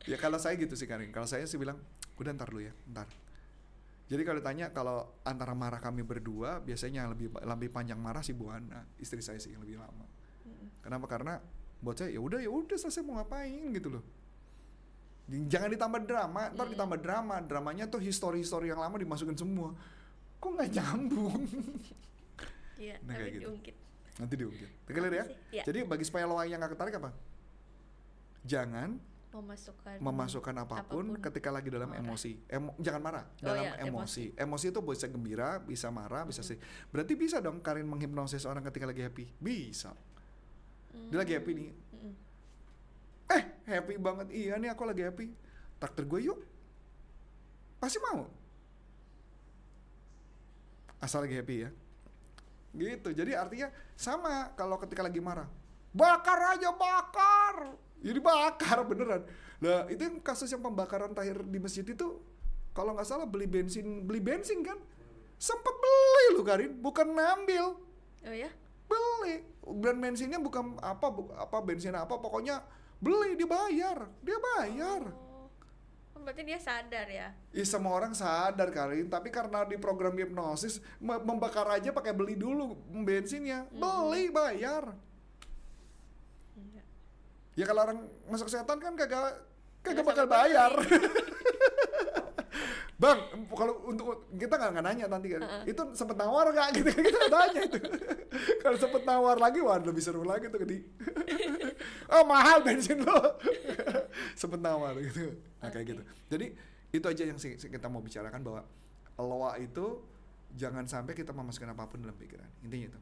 Ya 0.08 0.16
kalau 0.16 0.38
saya 0.40 0.56
gitu 0.56 0.74
sih 0.78 0.88
Karin. 0.88 1.12
Kalau 1.12 1.28
saya 1.28 1.44
sih 1.44 1.60
bilang 1.60 1.76
udah 2.16 2.30
ntar 2.32 2.48
dulu 2.48 2.64
ya 2.64 2.72
ntar. 2.88 3.10
Jadi 4.10 4.26
kalau 4.26 4.42
ditanya 4.42 4.74
kalau 4.74 5.22
antara 5.22 5.54
marah 5.54 5.78
kami 5.78 6.02
berdua 6.02 6.58
biasanya 6.58 7.06
yang 7.06 7.14
lebih 7.14 7.30
lebih 7.30 7.70
panjang 7.70 7.94
marah 7.94 8.26
si 8.26 8.34
Bu 8.34 8.50
Ana 8.50 8.82
istri 8.98 9.22
saya 9.22 9.38
sih 9.38 9.54
yang 9.54 9.62
lebih 9.62 9.78
lama 9.78 10.02
kenapa 10.80 11.06
karena 11.06 11.34
buat 11.78 11.96
saya 11.96 12.10
ya 12.10 12.20
udah 12.20 12.38
ya 12.38 12.48
udah 12.48 12.76
selesai 12.76 13.00
mau 13.00 13.16
ngapain 13.16 13.72
gitu 13.72 13.88
loh 13.88 14.04
jangan 15.46 15.70
ditambah 15.70 16.00
drama 16.04 16.50
ntar 16.50 16.66
ditambah 16.68 16.98
drama 16.98 17.36
dramanya 17.38 17.86
tuh 17.86 18.02
histori-histori 18.02 18.68
yang 18.68 18.78
lama 18.78 18.98
dimasukin 18.98 19.38
semua 19.38 19.72
kok 20.36 20.50
nggak 20.50 20.70
nyambung 20.74 21.44
Iya, 22.80 22.96
Nah, 23.04 23.12
tapi 23.12 23.36
gitu. 23.36 23.44
diungkit. 23.44 23.76
nanti 24.16 24.34
diungkit 24.36 24.70
clear 24.88 25.12
ya? 25.12 25.24
Iya. 25.52 25.62
jadi 25.68 25.78
bagi 25.84 26.00
supaya 26.00 26.24
lo 26.24 26.40
yang 26.40 26.56
nggak 26.56 26.72
ketarik 26.72 26.96
apa 26.96 27.12
jangan 28.42 28.96
Memasukkan 29.30 30.02
memasukkan 30.02 30.54
apa 30.58 30.74
pun, 30.82 31.06
apa 31.06 31.14
pun. 31.14 31.22
ketika 31.22 31.54
lagi 31.54 31.70
dalam 31.70 31.94
marah. 31.94 32.02
emosi. 32.02 32.34
Emo, 32.50 32.74
jangan 32.82 32.98
marah, 32.98 33.24
Oh 33.30 33.46
dalam 33.46 33.62
iya, 33.62 33.86
emosi. 33.86 34.34
Emosi 34.34 34.74
itu 34.74 34.80
bisa 34.82 35.06
gembira, 35.06 35.62
bisa 35.62 35.86
marah, 35.86 36.26
bisa 36.26 36.42
sih. 36.42 36.58
Berarti 36.90 37.14
bisa 37.14 37.38
dong 37.38 37.62
Karin 37.62 37.86
menghipnosis 37.86 38.42
orang 38.42 38.66
ketika 38.66 38.90
lagi 38.90 39.06
happy? 39.06 39.30
Bisa. 39.38 39.94
Dia 41.10 41.18
lagi 41.22 41.32
happy 41.34 41.52
nih. 41.54 41.70
Eh, 43.30 43.42
happy 43.70 43.94
banget. 43.98 44.26
Iya 44.34 44.58
nih 44.58 44.70
aku 44.74 44.82
lagi 44.86 45.02
happy. 45.06 45.26
Traktir 45.78 46.04
gue 46.06 46.20
yuk. 46.30 46.38
Pasti 47.78 47.98
mau. 48.02 48.26
Asal 51.00 51.24
lagi 51.24 51.38
happy 51.38 51.56
ya. 51.64 51.70
Gitu. 52.74 53.08
Jadi 53.14 53.32
artinya 53.34 53.68
sama 53.94 54.52
kalau 54.58 54.76
ketika 54.82 55.06
lagi 55.06 55.22
marah. 55.22 55.46
Bakar 55.90 56.58
aja 56.58 56.70
bakar. 56.74 57.74
Jadi 58.00 58.18
bakar 58.18 58.78
beneran. 58.90 59.22
Nah 59.60 59.86
itu 59.92 60.02
yang 60.06 60.18
kasus 60.22 60.50
yang 60.50 60.62
pembakaran 60.62 61.12
terakhir 61.12 61.42
di 61.44 61.58
masjid 61.58 61.84
itu 61.84 62.22
kalau 62.70 62.94
nggak 62.94 63.06
salah 63.06 63.26
beli 63.26 63.50
bensin 63.50 64.06
beli 64.06 64.22
bensin 64.22 64.62
kan 64.62 64.78
sempet 65.36 65.74
beli 65.74 66.24
lu 66.38 66.42
Karin 66.46 66.72
bukan 66.78 67.12
ngambil 67.12 67.76
Oh 68.20 68.36
ya? 68.36 68.52
Beli 68.90 69.34
brand 69.62 69.98
bensinnya 70.00 70.36
bukan 70.36 70.74
apa 70.78 71.06
bu- 71.08 71.30
apa 71.30 71.56
bensin 71.60 71.94
apa 71.94 72.10
pokoknya 72.12 72.58
beli 72.98 73.32
dia 73.34 73.46
bayar 73.46 73.98
dia 74.20 74.36
bayar 74.36 75.02
Oh. 75.06 75.46
Oh, 76.12 76.20
berarti 76.20 76.42
dia 76.42 76.58
sadar 76.58 77.06
ya 77.06 77.32
Ih, 77.50 77.64
semua 77.64 77.94
orang 77.94 78.12
sadar 78.12 78.68
Karin, 78.68 79.06
tapi 79.06 79.30
karena 79.30 79.62
di 79.62 79.78
program 79.78 80.12
hipnosis 80.12 80.82
me- 80.98 81.16
membakar 81.18 81.64
aja 81.70 81.88
pakai 81.90 82.10
beli 82.10 82.34
dulu 82.34 82.74
bensinnya, 82.92 83.64
beli 83.70 84.28
bayar. 84.28 84.92
Iya. 86.52 86.82
Ya 87.54 87.64
kalau 87.64 87.80
orang 87.82 87.98
masuk 88.26 88.46
setan 88.46 88.76
kan 88.76 88.92
kagak 88.94 89.38
kagak 89.80 90.04
bakal 90.04 90.26
bayar. 90.26 90.72
Bang, 93.00 93.16
kalau 93.56 93.80
untuk 93.88 94.28
kita 94.36 94.60
nggak 94.60 94.84
nanya 94.84 95.08
nanti 95.08 95.32
kan, 95.32 95.40
itu 95.64 95.82
sempet 95.96 96.20
nawar 96.20 96.52
nggak 96.52 96.68
gitu 96.76 96.90
kita 96.92 97.16
nggak 97.16 97.32
tanya 97.32 97.60
itu. 97.64 97.80
kalau 98.62 98.76
sempet 98.76 99.02
nawar 99.08 99.40
lagi, 99.40 99.64
wah 99.64 99.80
lebih 99.80 100.04
seru 100.04 100.20
lagi 100.20 100.52
tuh 100.52 100.60
di. 100.68 100.84
oh 102.12 102.28
mahal 102.28 102.60
bensin 102.60 103.00
lo, 103.00 103.40
sempet 104.36 104.60
nawar 104.60 105.00
gitu. 105.00 105.32
Nah 105.64 105.72
kayak 105.72 105.96
gitu. 105.96 106.02
Jadi 106.28 106.46
itu 106.92 107.06
aja 107.08 107.22
yang 107.24 107.40
kita 107.40 107.88
mau 107.88 108.04
bicarakan 108.04 108.44
bahwa 108.44 108.68
loa 109.16 109.56
itu 109.56 110.04
jangan 110.52 110.84
sampai 110.84 111.16
kita 111.16 111.32
memasukkan 111.32 111.72
apa 111.72 111.88
pun 111.88 112.04
dalam 112.04 112.16
pikiran. 112.20 112.52
Intinya 112.60 112.92
itu. 112.92 113.00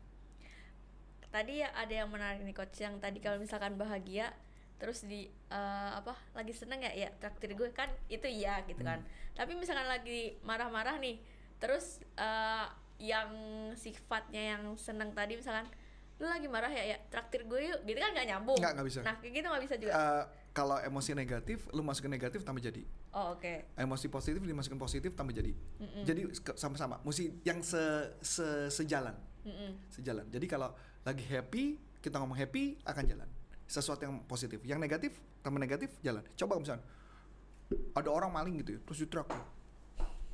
tadi 1.28 1.60
ya 1.60 1.68
ada 1.76 1.92
yang 1.92 2.08
menarik 2.08 2.40
nih 2.40 2.56
coach 2.56 2.80
yang 2.80 2.96
tadi 3.04 3.20
kalau 3.20 3.36
misalkan 3.36 3.76
bahagia 3.76 4.32
terus 4.78 5.02
di 5.02 5.26
eh, 5.50 5.90
apa 5.92 6.14
lagi 6.32 6.54
seneng 6.54 6.78
ya 6.80 6.94
ya 6.94 7.08
traktir 7.18 7.52
gue 7.52 7.68
kan 7.74 7.90
itu 8.06 8.24
iya 8.24 8.62
gitu 8.64 8.80
kan. 8.80 9.02
Tapi 9.34 9.54
misalkan 9.54 9.86
lagi 9.86 10.38
marah-marah 10.42 10.98
nih 10.98 11.18
terus 11.58 11.98
eh, 12.14 12.66
yang 12.98 13.30
sifatnya 13.74 14.58
yang 14.58 14.62
seneng 14.74 15.14
tadi 15.14 15.38
misalkan 15.38 15.66
lu 16.18 16.26
lagi 16.26 16.50
marah 16.50 16.66
ya 16.66 16.82
ya 16.82 16.98
traktir 17.10 17.46
gue 17.46 17.70
yuk 17.70 17.78
gitu 17.86 17.98
kan 17.98 18.10
nggak 18.10 18.26
nyambung. 18.26 18.58
Nggak, 18.58 18.72
nggak 18.74 18.86
bisa. 18.90 19.00
nah 19.06 19.14
kayak 19.18 19.32
gitu 19.38 19.46
nggak 19.46 19.64
bisa 19.66 19.74
juga. 19.78 19.92
Eh, 19.94 20.24
kalau 20.50 20.74
emosi 20.82 21.14
negatif, 21.14 21.70
lu 21.70 21.86
masukin 21.86 22.10
negatif 22.10 22.42
tambah 22.42 22.58
jadi. 22.58 22.82
oh 23.14 23.38
oke. 23.38 23.78
Emosi 23.78 24.10
positif 24.10 24.42
dimasukin 24.42 24.74
positif 24.74 25.14
tambah 25.14 25.30
jadi. 25.30 25.54
Jadi 26.02 26.22
ke- 26.42 26.58
sama-sama 26.58 26.98
mesti 27.06 27.30
yang 27.46 27.62
se, 27.62 27.78
se 28.18 28.66
sejalan. 28.66 29.14
Mm-mm. 29.46 29.78
sejalan. 29.88 30.26
Jadi 30.34 30.46
kalau 30.50 30.74
lagi 31.06 31.22
happy 31.22 31.78
kita 32.02 32.18
ngomong 32.18 32.34
happy 32.34 32.74
akan 32.82 33.04
jalan 33.06 33.28
sesuatu 33.68 34.02
yang 34.08 34.24
positif 34.24 34.58
yang 34.64 34.80
negatif 34.80 35.20
tambah 35.44 35.60
negatif 35.60 35.92
jalan 36.00 36.24
coba 36.34 36.56
misalnya 36.56 36.84
ada 37.92 38.08
orang 38.08 38.32
maling 38.32 38.64
gitu 38.64 38.74
ya 38.76 38.80
terus 38.88 38.98
diteriak 39.04 39.28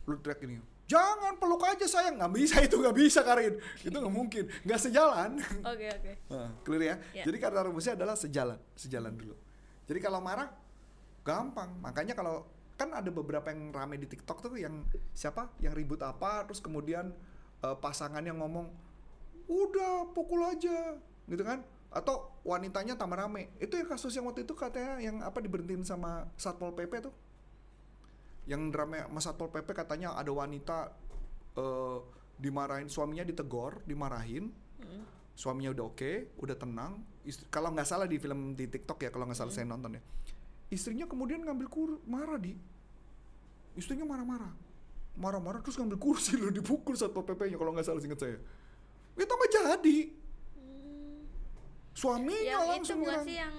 lu 0.06 0.14
teriak 0.22 0.38
gini 0.38 0.62
jangan 0.86 1.34
peluk 1.40 1.64
aja 1.66 1.86
sayang 1.88 2.20
nggak 2.20 2.32
bisa 2.36 2.56
itu 2.62 2.76
nggak 2.78 2.94
bisa 2.94 3.20
Karin 3.26 3.58
itu 3.82 3.96
nggak 3.96 4.14
mungkin 4.14 4.44
nggak 4.62 4.80
sejalan 4.80 5.42
oke 5.66 5.86
oke 5.98 6.12
Nah, 6.30 6.50
clear 6.66 6.82
ya? 6.82 6.96
Ya. 7.14 7.24
Jadi 7.26 7.36
kata 7.40 7.62
rumusnya 7.66 7.94
adalah 7.94 8.16
sejalan, 8.18 8.58
sejalan 8.74 9.14
dulu. 9.14 9.34
Jadi 9.86 9.98
kalau 10.02 10.18
marah 10.18 10.50
gampang. 11.24 11.72
Makanya 11.80 12.12
kalau 12.18 12.44
kan 12.74 12.90
ada 12.90 13.06
beberapa 13.08 13.54
yang 13.54 13.70
rame 13.70 13.96
di 14.02 14.10
TikTok 14.10 14.44
tuh 14.44 14.58
yang 14.58 14.82
siapa? 15.14 15.48
Yang 15.62 15.74
ribut 15.78 16.00
apa 16.02 16.44
terus 16.44 16.58
kemudian 16.60 17.14
eh, 17.62 17.76
pasangannya 17.78 18.34
ngomong 18.34 18.66
udah 19.48 20.10
pukul 20.12 20.42
aja 20.44 20.98
gitu 21.30 21.42
kan? 21.44 21.64
Atau 21.94 22.42
wanitanya 22.42 22.98
tambah 22.98 23.14
rame. 23.14 23.54
Itu 23.62 23.78
yang 23.78 23.86
kasus 23.86 24.10
yang 24.18 24.26
waktu 24.26 24.42
itu 24.42 24.58
katanya 24.58 24.98
yang 24.98 25.22
apa 25.22 25.38
diberhentiin 25.38 25.86
sama 25.86 26.26
Satpol 26.34 26.74
PP 26.74 27.06
tuh. 27.06 27.14
Yang 28.50 28.74
drama 28.74 29.06
sama 29.06 29.20
Satpol 29.22 29.48
PP 29.54 29.70
katanya 29.70 30.18
ada 30.18 30.34
wanita 30.34 30.90
eh, 31.54 31.98
dimarahin 32.34 32.90
suaminya 32.90 33.22
ditegor, 33.22 33.86
dimarahin 33.86 34.50
suaminya 35.34 35.74
udah 35.74 35.84
oke, 35.90 36.12
udah 36.38 36.56
tenang. 36.56 37.02
Istri- 37.26 37.50
kalau 37.50 37.74
nggak 37.74 37.86
salah 37.86 38.06
di 38.06 38.16
film 38.22 38.54
di 38.54 38.70
TikTok 38.70 39.02
ya, 39.02 39.10
kalau 39.10 39.26
nggak 39.26 39.38
salah 39.38 39.52
saya 39.52 39.66
nonton 39.66 39.98
ya. 39.98 40.02
Istrinya 40.70 41.06
kemudian 41.10 41.42
ngambil 41.42 41.66
kur 41.68 41.90
marah 42.06 42.38
di. 42.38 42.54
Istrinya 43.74 44.06
marah-marah. 44.06 44.54
Marah-marah 45.18 45.60
terus 45.62 45.78
ngambil 45.78 45.98
kursi 45.98 46.34
lo 46.40 46.50
dipukul 46.50 46.94
satpol 46.94 47.26
PP-nya 47.26 47.58
kalau 47.58 47.74
nggak 47.74 47.86
salah 47.86 48.00
singkat 48.00 48.18
saya. 48.22 48.38
Itu 49.18 49.32
nggak 49.34 49.50
jadi. 49.50 49.98
Suaminya 51.94 52.42
yang 52.42 52.62
itu 52.62 52.72
langsung 52.74 52.98
bukan 53.00 53.12
nyerang. 53.14 53.26
sih 53.26 53.36
yang 53.38 53.54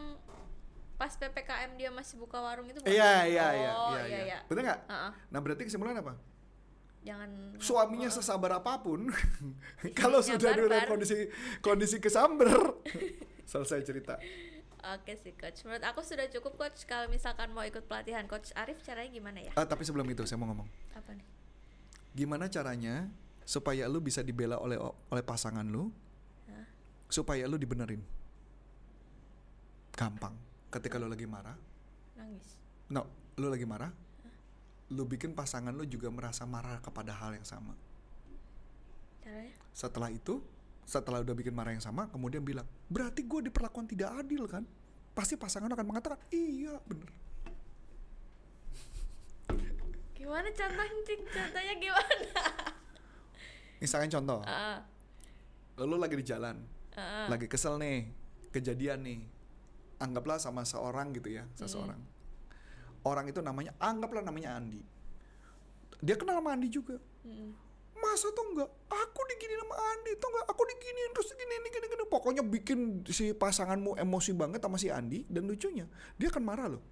pas 0.95 1.11
ppkm 1.11 1.71
dia 1.75 1.89
masih 1.91 2.15
buka 2.19 2.37
warung 2.39 2.67
itu 2.67 2.79
bukan? 2.79 2.91
Iya 2.91 3.13
iya 3.27 3.47
iya 3.51 3.71
oh, 3.75 3.95
iya. 3.95 3.99
iya, 3.99 4.03
iya. 4.05 4.19
iya. 4.27 4.39
Bener 4.47 4.61
nggak? 4.67 4.79
Heeh. 4.91 5.11
Nah 5.31 5.39
berarti 5.39 5.63
kesimpulannya 5.67 6.03
apa? 6.03 6.15
jangan 7.05 7.29
Suaminya 7.61 8.09
sesabar 8.09 8.57
apa 8.57 8.81
pun, 8.81 9.13
kalau 9.99 10.25
sudah 10.25 10.57
dalam 10.57 10.89
kondisi 10.89 11.29
kondisi 11.61 12.01
kesamber, 12.01 12.81
selesai 13.51 13.85
cerita. 13.85 14.17
Oke 14.97 15.13
sih 15.13 15.37
coach, 15.37 15.61
menurut 15.69 15.85
aku 15.85 16.01
sudah 16.01 16.25
cukup 16.33 16.57
coach 16.57 16.89
kalau 16.89 17.05
misalkan 17.05 17.53
mau 17.53 17.61
ikut 17.61 17.85
pelatihan 17.85 18.25
coach 18.25 18.49
Arif 18.57 18.81
caranya 18.81 19.13
gimana 19.13 19.37
ya? 19.37 19.53
Ah, 19.53 19.69
tapi 19.69 19.85
sebelum 19.85 20.09
itu 20.09 20.25
saya 20.25 20.41
mau 20.41 20.49
ngomong. 20.49 20.65
Apa 20.97 21.13
nih? 21.13 21.25
gimana 22.15 22.47
caranya 22.47 23.11
supaya 23.43 23.85
lu 23.91 23.99
bisa 23.99 24.23
dibela 24.23 24.57
oleh 24.57 24.79
oleh 25.11 25.23
pasangan 25.27 25.67
lu 25.67 25.91
Hah? 26.47 26.65
supaya 27.11 27.43
lu 27.45 27.59
dibenerin 27.59 27.99
gampang 29.95 30.35
ketika 30.69 30.99
lu 30.99 31.07
lagi 31.07 31.23
marah 31.25 31.55
Nangis. 32.15 32.59
no 32.87 33.07
lu 33.35 33.47
lagi 33.47 33.63
marah 33.63 33.91
lu 34.91 35.03
bikin 35.03 35.33
pasangan 35.33 35.73
lu 35.73 35.87
juga 35.87 36.11
merasa 36.11 36.45
marah 36.45 36.77
kepada 36.77 37.15
hal 37.15 37.33
yang 37.33 37.47
sama 37.47 37.73
Caranya? 39.23 39.55
setelah 39.73 40.13
itu 40.13 40.43
setelah 40.85 41.25
udah 41.25 41.33
bikin 41.33 41.55
marah 41.55 41.73
yang 41.73 41.81
sama 41.81 42.05
kemudian 42.13 42.45
bilang 42.45 42.67
berarti 42.85 43.25
gue 43.25 43.49
diperlakukan 43.49 43.89
tidak 43.89 44.13
adil 44.21 44.45
kan 44.45 44.61
pasti 45.17 45.33
pasangan 45.33 45.65
lu 45.65 45.73
akan 45.73 45.87
mengatakan 45.89 46.19
iya 46.29 46.77
bener 46.85 47.09
Gimana 50.15 50.49
contohnya? 50.49 51.15
Contohnya 51.29 51.73
gimana? 51.77 52.41
misalkan 53.77 54.09
contoh 54.09 54.41
Heeh. 54.41 54.77
lu 55.83 55.99
lagi 55.99 56.15
di 56.17 56.25
jalan 56.25 56.57
heeh. 56.95 57.25
lagi 57.29 57.45
kesel 57.45 57.77
nih 57.77 58.09
kejadian 58.49 59.03
nih 59.03 59.19
anggaplah 59.99 60.37
sama 60.41 60.67
seorang 60.67 61.15
gitu 61.15 61.31
ya 61.31 61.43
seseorang. 61.55 61.99
Orang 63.05 63.29
itu 63.29 63.39
namanya 63.39 63.71
anggaplah 63.77 64.25
namanya 64.25 64.57
Andi. 64.57 64.81
Dia 66.01 66.17
kenal 66.17 66.41
sama 66.41 66.57
Andi 66.57 66.67
juga. 66.69 66.97
Mm-mm. 67.25 67.63
masa 67.95 68.27
tuh 68.35 68.43
enggak 68.51 68.69
aku 68.91 69.21
diginiin 69.33 69.61
sama 69.65 69.75
Andi 69.79 70.11
tuh 70.19 70.27
enggak 70.29 70.45
aku 70.51 70.61
diginiin 70.67 71.11
terus 71.15 71.29
gini 71.31 71.47
gini 71.47 71.67
gini, 71.71 71.85
gini. 71.95 72.03
pokoknya 72.05 72.43
bikin 72.43 72.79
si 73.07 73.31
pasanganmu 73.31 73.95
emosi 73.97 74.35
banget 74.35 74.61
sama 74.61 74.77
si 74.77 74.91
Andi 74.91 75.23
dan 75.31 75.47
lucunya 75.47 75.87
dia 76.19 76.27
akan 76.27 76.43
marah 76.43 76.67
loh. 76.75 76.83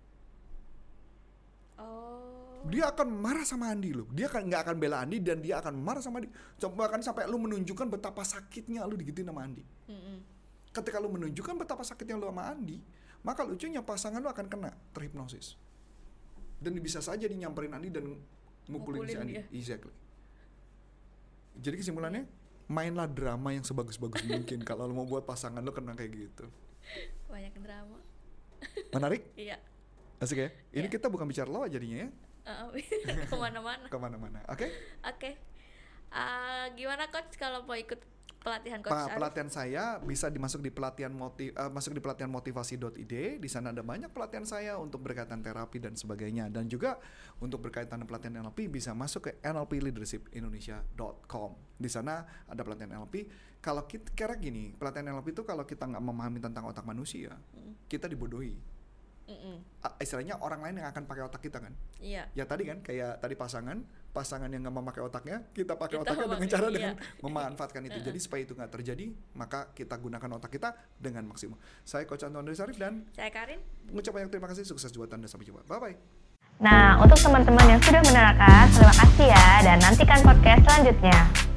Oh. 1.77 2.63
dia 2.71 2.87
akan 2.87 3.11
marah 3.11 3.43
sama 3.43 3.75
Andi 3.75 3.91
loh. 3.91 4.07
Dia 4.15 4.31
akan 4.31 4.47
nggak 4.47 4.61
akan 4.63 4.75
bela 4.79 5.03
Andi 5.03 5.19
dan 5.19 5.43
dia 5.43 5.59
akan 5.59 5.75
marah 5.75 5.99
sama 5.99 6.23
Andi. 6.23 6.31
Coba 6.55 6.87
kan 6.87 7.03
sampai 7.03 7.27
lu 7.27 7.35
menunjukkan 7.35 7.91
betapa 7.91 8.23
sakitnya 8.23 8.87
lu 8.87 8.95
digituin 8.95 9.27
sama 9.27 9.43
Andi. 9.43 9.67
Mm-mm. 9.91 10.17
Ketika 10.73 10.97
lu 10.97 11.07
menunjukkan 11.07 11.53
betapa 11.55 11.85
sakitnya 11.85 12.17
lu 12.17 12.27
sama 12.27 12.49
Andi, 12.49 12.81
maka 13.21 13.45
lucunya 13.45 13.79
pasangan 13.79 14.17
lu 14.17 14.27
akan 14.27 14.49
kena 14.49 14.73
terhipnosis. 14.91 15.55
Dan 16.57 16.75
bisa 16.79 16.99
saja 16.99 17.23
dia 17.23 17.37
nyamperin 17.37 17.71
Andi 17.71 17.89
dan 17.89 18.17
mukulin, 18.65 19.05
si 19.05 19.13
Mukulin 19.13 19.17
Andi. 19.21 19.33
dia. 19.33 19.43
Exactly. 19.53 19.93
Jadi 21.53 21.75
kesimpulannya, 21.77 22.23
mainlah 22.65 23.05
drama 23.05 23.53
yang 23.53 23.61
sebagus-bagus 23.61 24.25
mungkin 24.25 24.59
kalau 24.69 24.89
lu 24.89 24.95
mau 24.95 25.05
buat 25.05 25.23
pasangan 25.23 25.61
lu 25.61 25.69
kena 25.69 25.93
kayak 25.93 26.11
gitu. 26.11 26.45
Banyak 27.29 27.53
drama. 27.59 27.99
Menarik? 28.91 29.21
Iya. 29.39 29.57
Asik 30.17 30.39
ya? 30.39 30.49
Ini 30.71 30.87
Iya. 30.87 30.93
kita 30.93 31.11
bukan 31.11 31.27
bicara 31.27 31.47
lo 31.47 31.67
jadinya 31.67 32.07
ya. 32.07 32.09
Ke 33.31 33.35
mana-mana. 33.35 33.87
ke 33.87 33.97
mana-mana. 33.97 34.39
Oke? 34.47 34.67
Oke. 35.03 35.31
Ah, 36.09 36.67
gimana 36.71 37.07
coach 37.07 37.35
kalau 37.35 37.63
mau 37.63 37.73
ikut 37.73 37.97
pelatihan 38.43 38.83
coach 38.83 38.91
Pa- 38.91 39.07
Arif? 39.07 39.15
pelatihan 39.17 39.49
saya 39.49 39.97
bisa 40.03 40.27
dimasuk 40.27 40.59
di 40.59 40.69
pelatihan 40.69 41.15
motiv 41.15 41.55
eh, 41.55 41.71
masuk 41.71 41.95
di 41.95 42.01
pelatihan 42.03 42.29
motivasi.id 42.29 43.13
di 43.39 43.49
sana 43.49 43.71
ada 43.71 43.81
banyak 43.81 44.11
pelatihan 44.11 44.43
saya 44.43 44.75
untuk 44.77 44.99
berkaitan 45.01 45.39
terapi 45.39 45.79
dan 45.79 45.95
sebagainya. 45.95 46.51
Dan 46.51 46.67
juga 46.67 46.99
untuk 47.39 47.63
berkaitan 47.63 48.03
dengan 48.03 48.11
pelatihan 48.11 48.43
NLP 48.43 48.67
bisa 48.67 48.91
masuk 48.91 49.31
ke 49.31 49.39
nlpleadershipindonesia.com 49.41 51.51
di 51.79 51.89
sana 51.89 52.23
ada 52.47 52.61
pelatihan 52.63 52.99
NLP 52.99 53.27
kalau 53.59 53.83
kita 53.87 54.11
kira 54.15 54.35
gini 54.39 54.71
pelatihan 54.75 55.11
NLP 55.15 55.35
itu 55.35 55.43
kalau 55.43 55.65
kita 55.67 55.87
nggak 55.87 56.03
memahami 56.03 56.39
tentang 56.39 56.63
otak 56.67 56.85
manusia 56.87 57.35
kita 57.87 58.07
dibodohi 58.07 58.55
Mm-mm. 59.23 59.55
Istilahnya 60.03 60.35
orang 60.39 60.59
lain 60.59 60.83
yang 60.83 60.87
akan 60.91 61.07
pakai 61.07 61.23
otak 61.23 61.39
kita 61.39 61.63
kan 61.63 61.71
Iya. 62.03 62.27
ya 62.35 62.43
tadi 62.43 62.67
kan 62.67 62.83
kayak 62.83 63.23
tadi 63.23 63.39
pasangan 63.39 63.79
pasangan 64.11 64.51
yang 64.51 64.67
nggak 64.67 64.75
memakai 64.75 65.01
otaknya 65.01 65.47
kita 65.55 65.79
pakai 65.79 65.97
Kita 65.97 66.11
otaknya 66.11 66.27
dengan 66.27 66.49
cara 66.51 66.65
iya. 66.67 66.75
dengan 66.75 66.93
memanfaatkan 67.25 67.81
itu 67.87 67.99
jadi 68.03 68.19
supaya 68.19 68.41
itu 68.43 68.53
nggak 68.53 68.71
terjadi 68.71 69.05
maka 69.33 69.71
kita 69.71 69.95
gunakan 69.95 70.29
otak 70.35 70.51
kita 70.51 70.75
dengan 70.99 71.23
maksimal 71.25 71.55
saya 71.87 72.03
coach 72.03 72.27
Anton 72.27 72.43
Andri 72.43 72.53
Sarif 72.53 72.75
dan 72.75 73.07
Saya 73.15 73.31
Karin. 73.31 73.63
mengucap 73.87 74.11
banyak 74.11 74.29
terima 74.29 74.51
kasih 74.51 74.67
sukses 74.67 74.91
buat 74.91 75.07
anda 75.09 75.25
sampai 75.25 75.47
jumpa 75.47 75.63
bye 75.65 75.79
bye 75.79 75.95
Nah, 76.61 77.01
untuk 77.01 77.17
teman-teman 77.17 77.65
yang 77.65 77.81
sudah 77.81 77.97
menerangkan, 78.05 78.69
terima 78.69 78.93
kasih 78.93 79.25
ya 79.25 79.47
dan 79.65 79.77
nantikan 79.81 80.21
podcast 80.21 80.61
selanjutnya. 80.61 81.52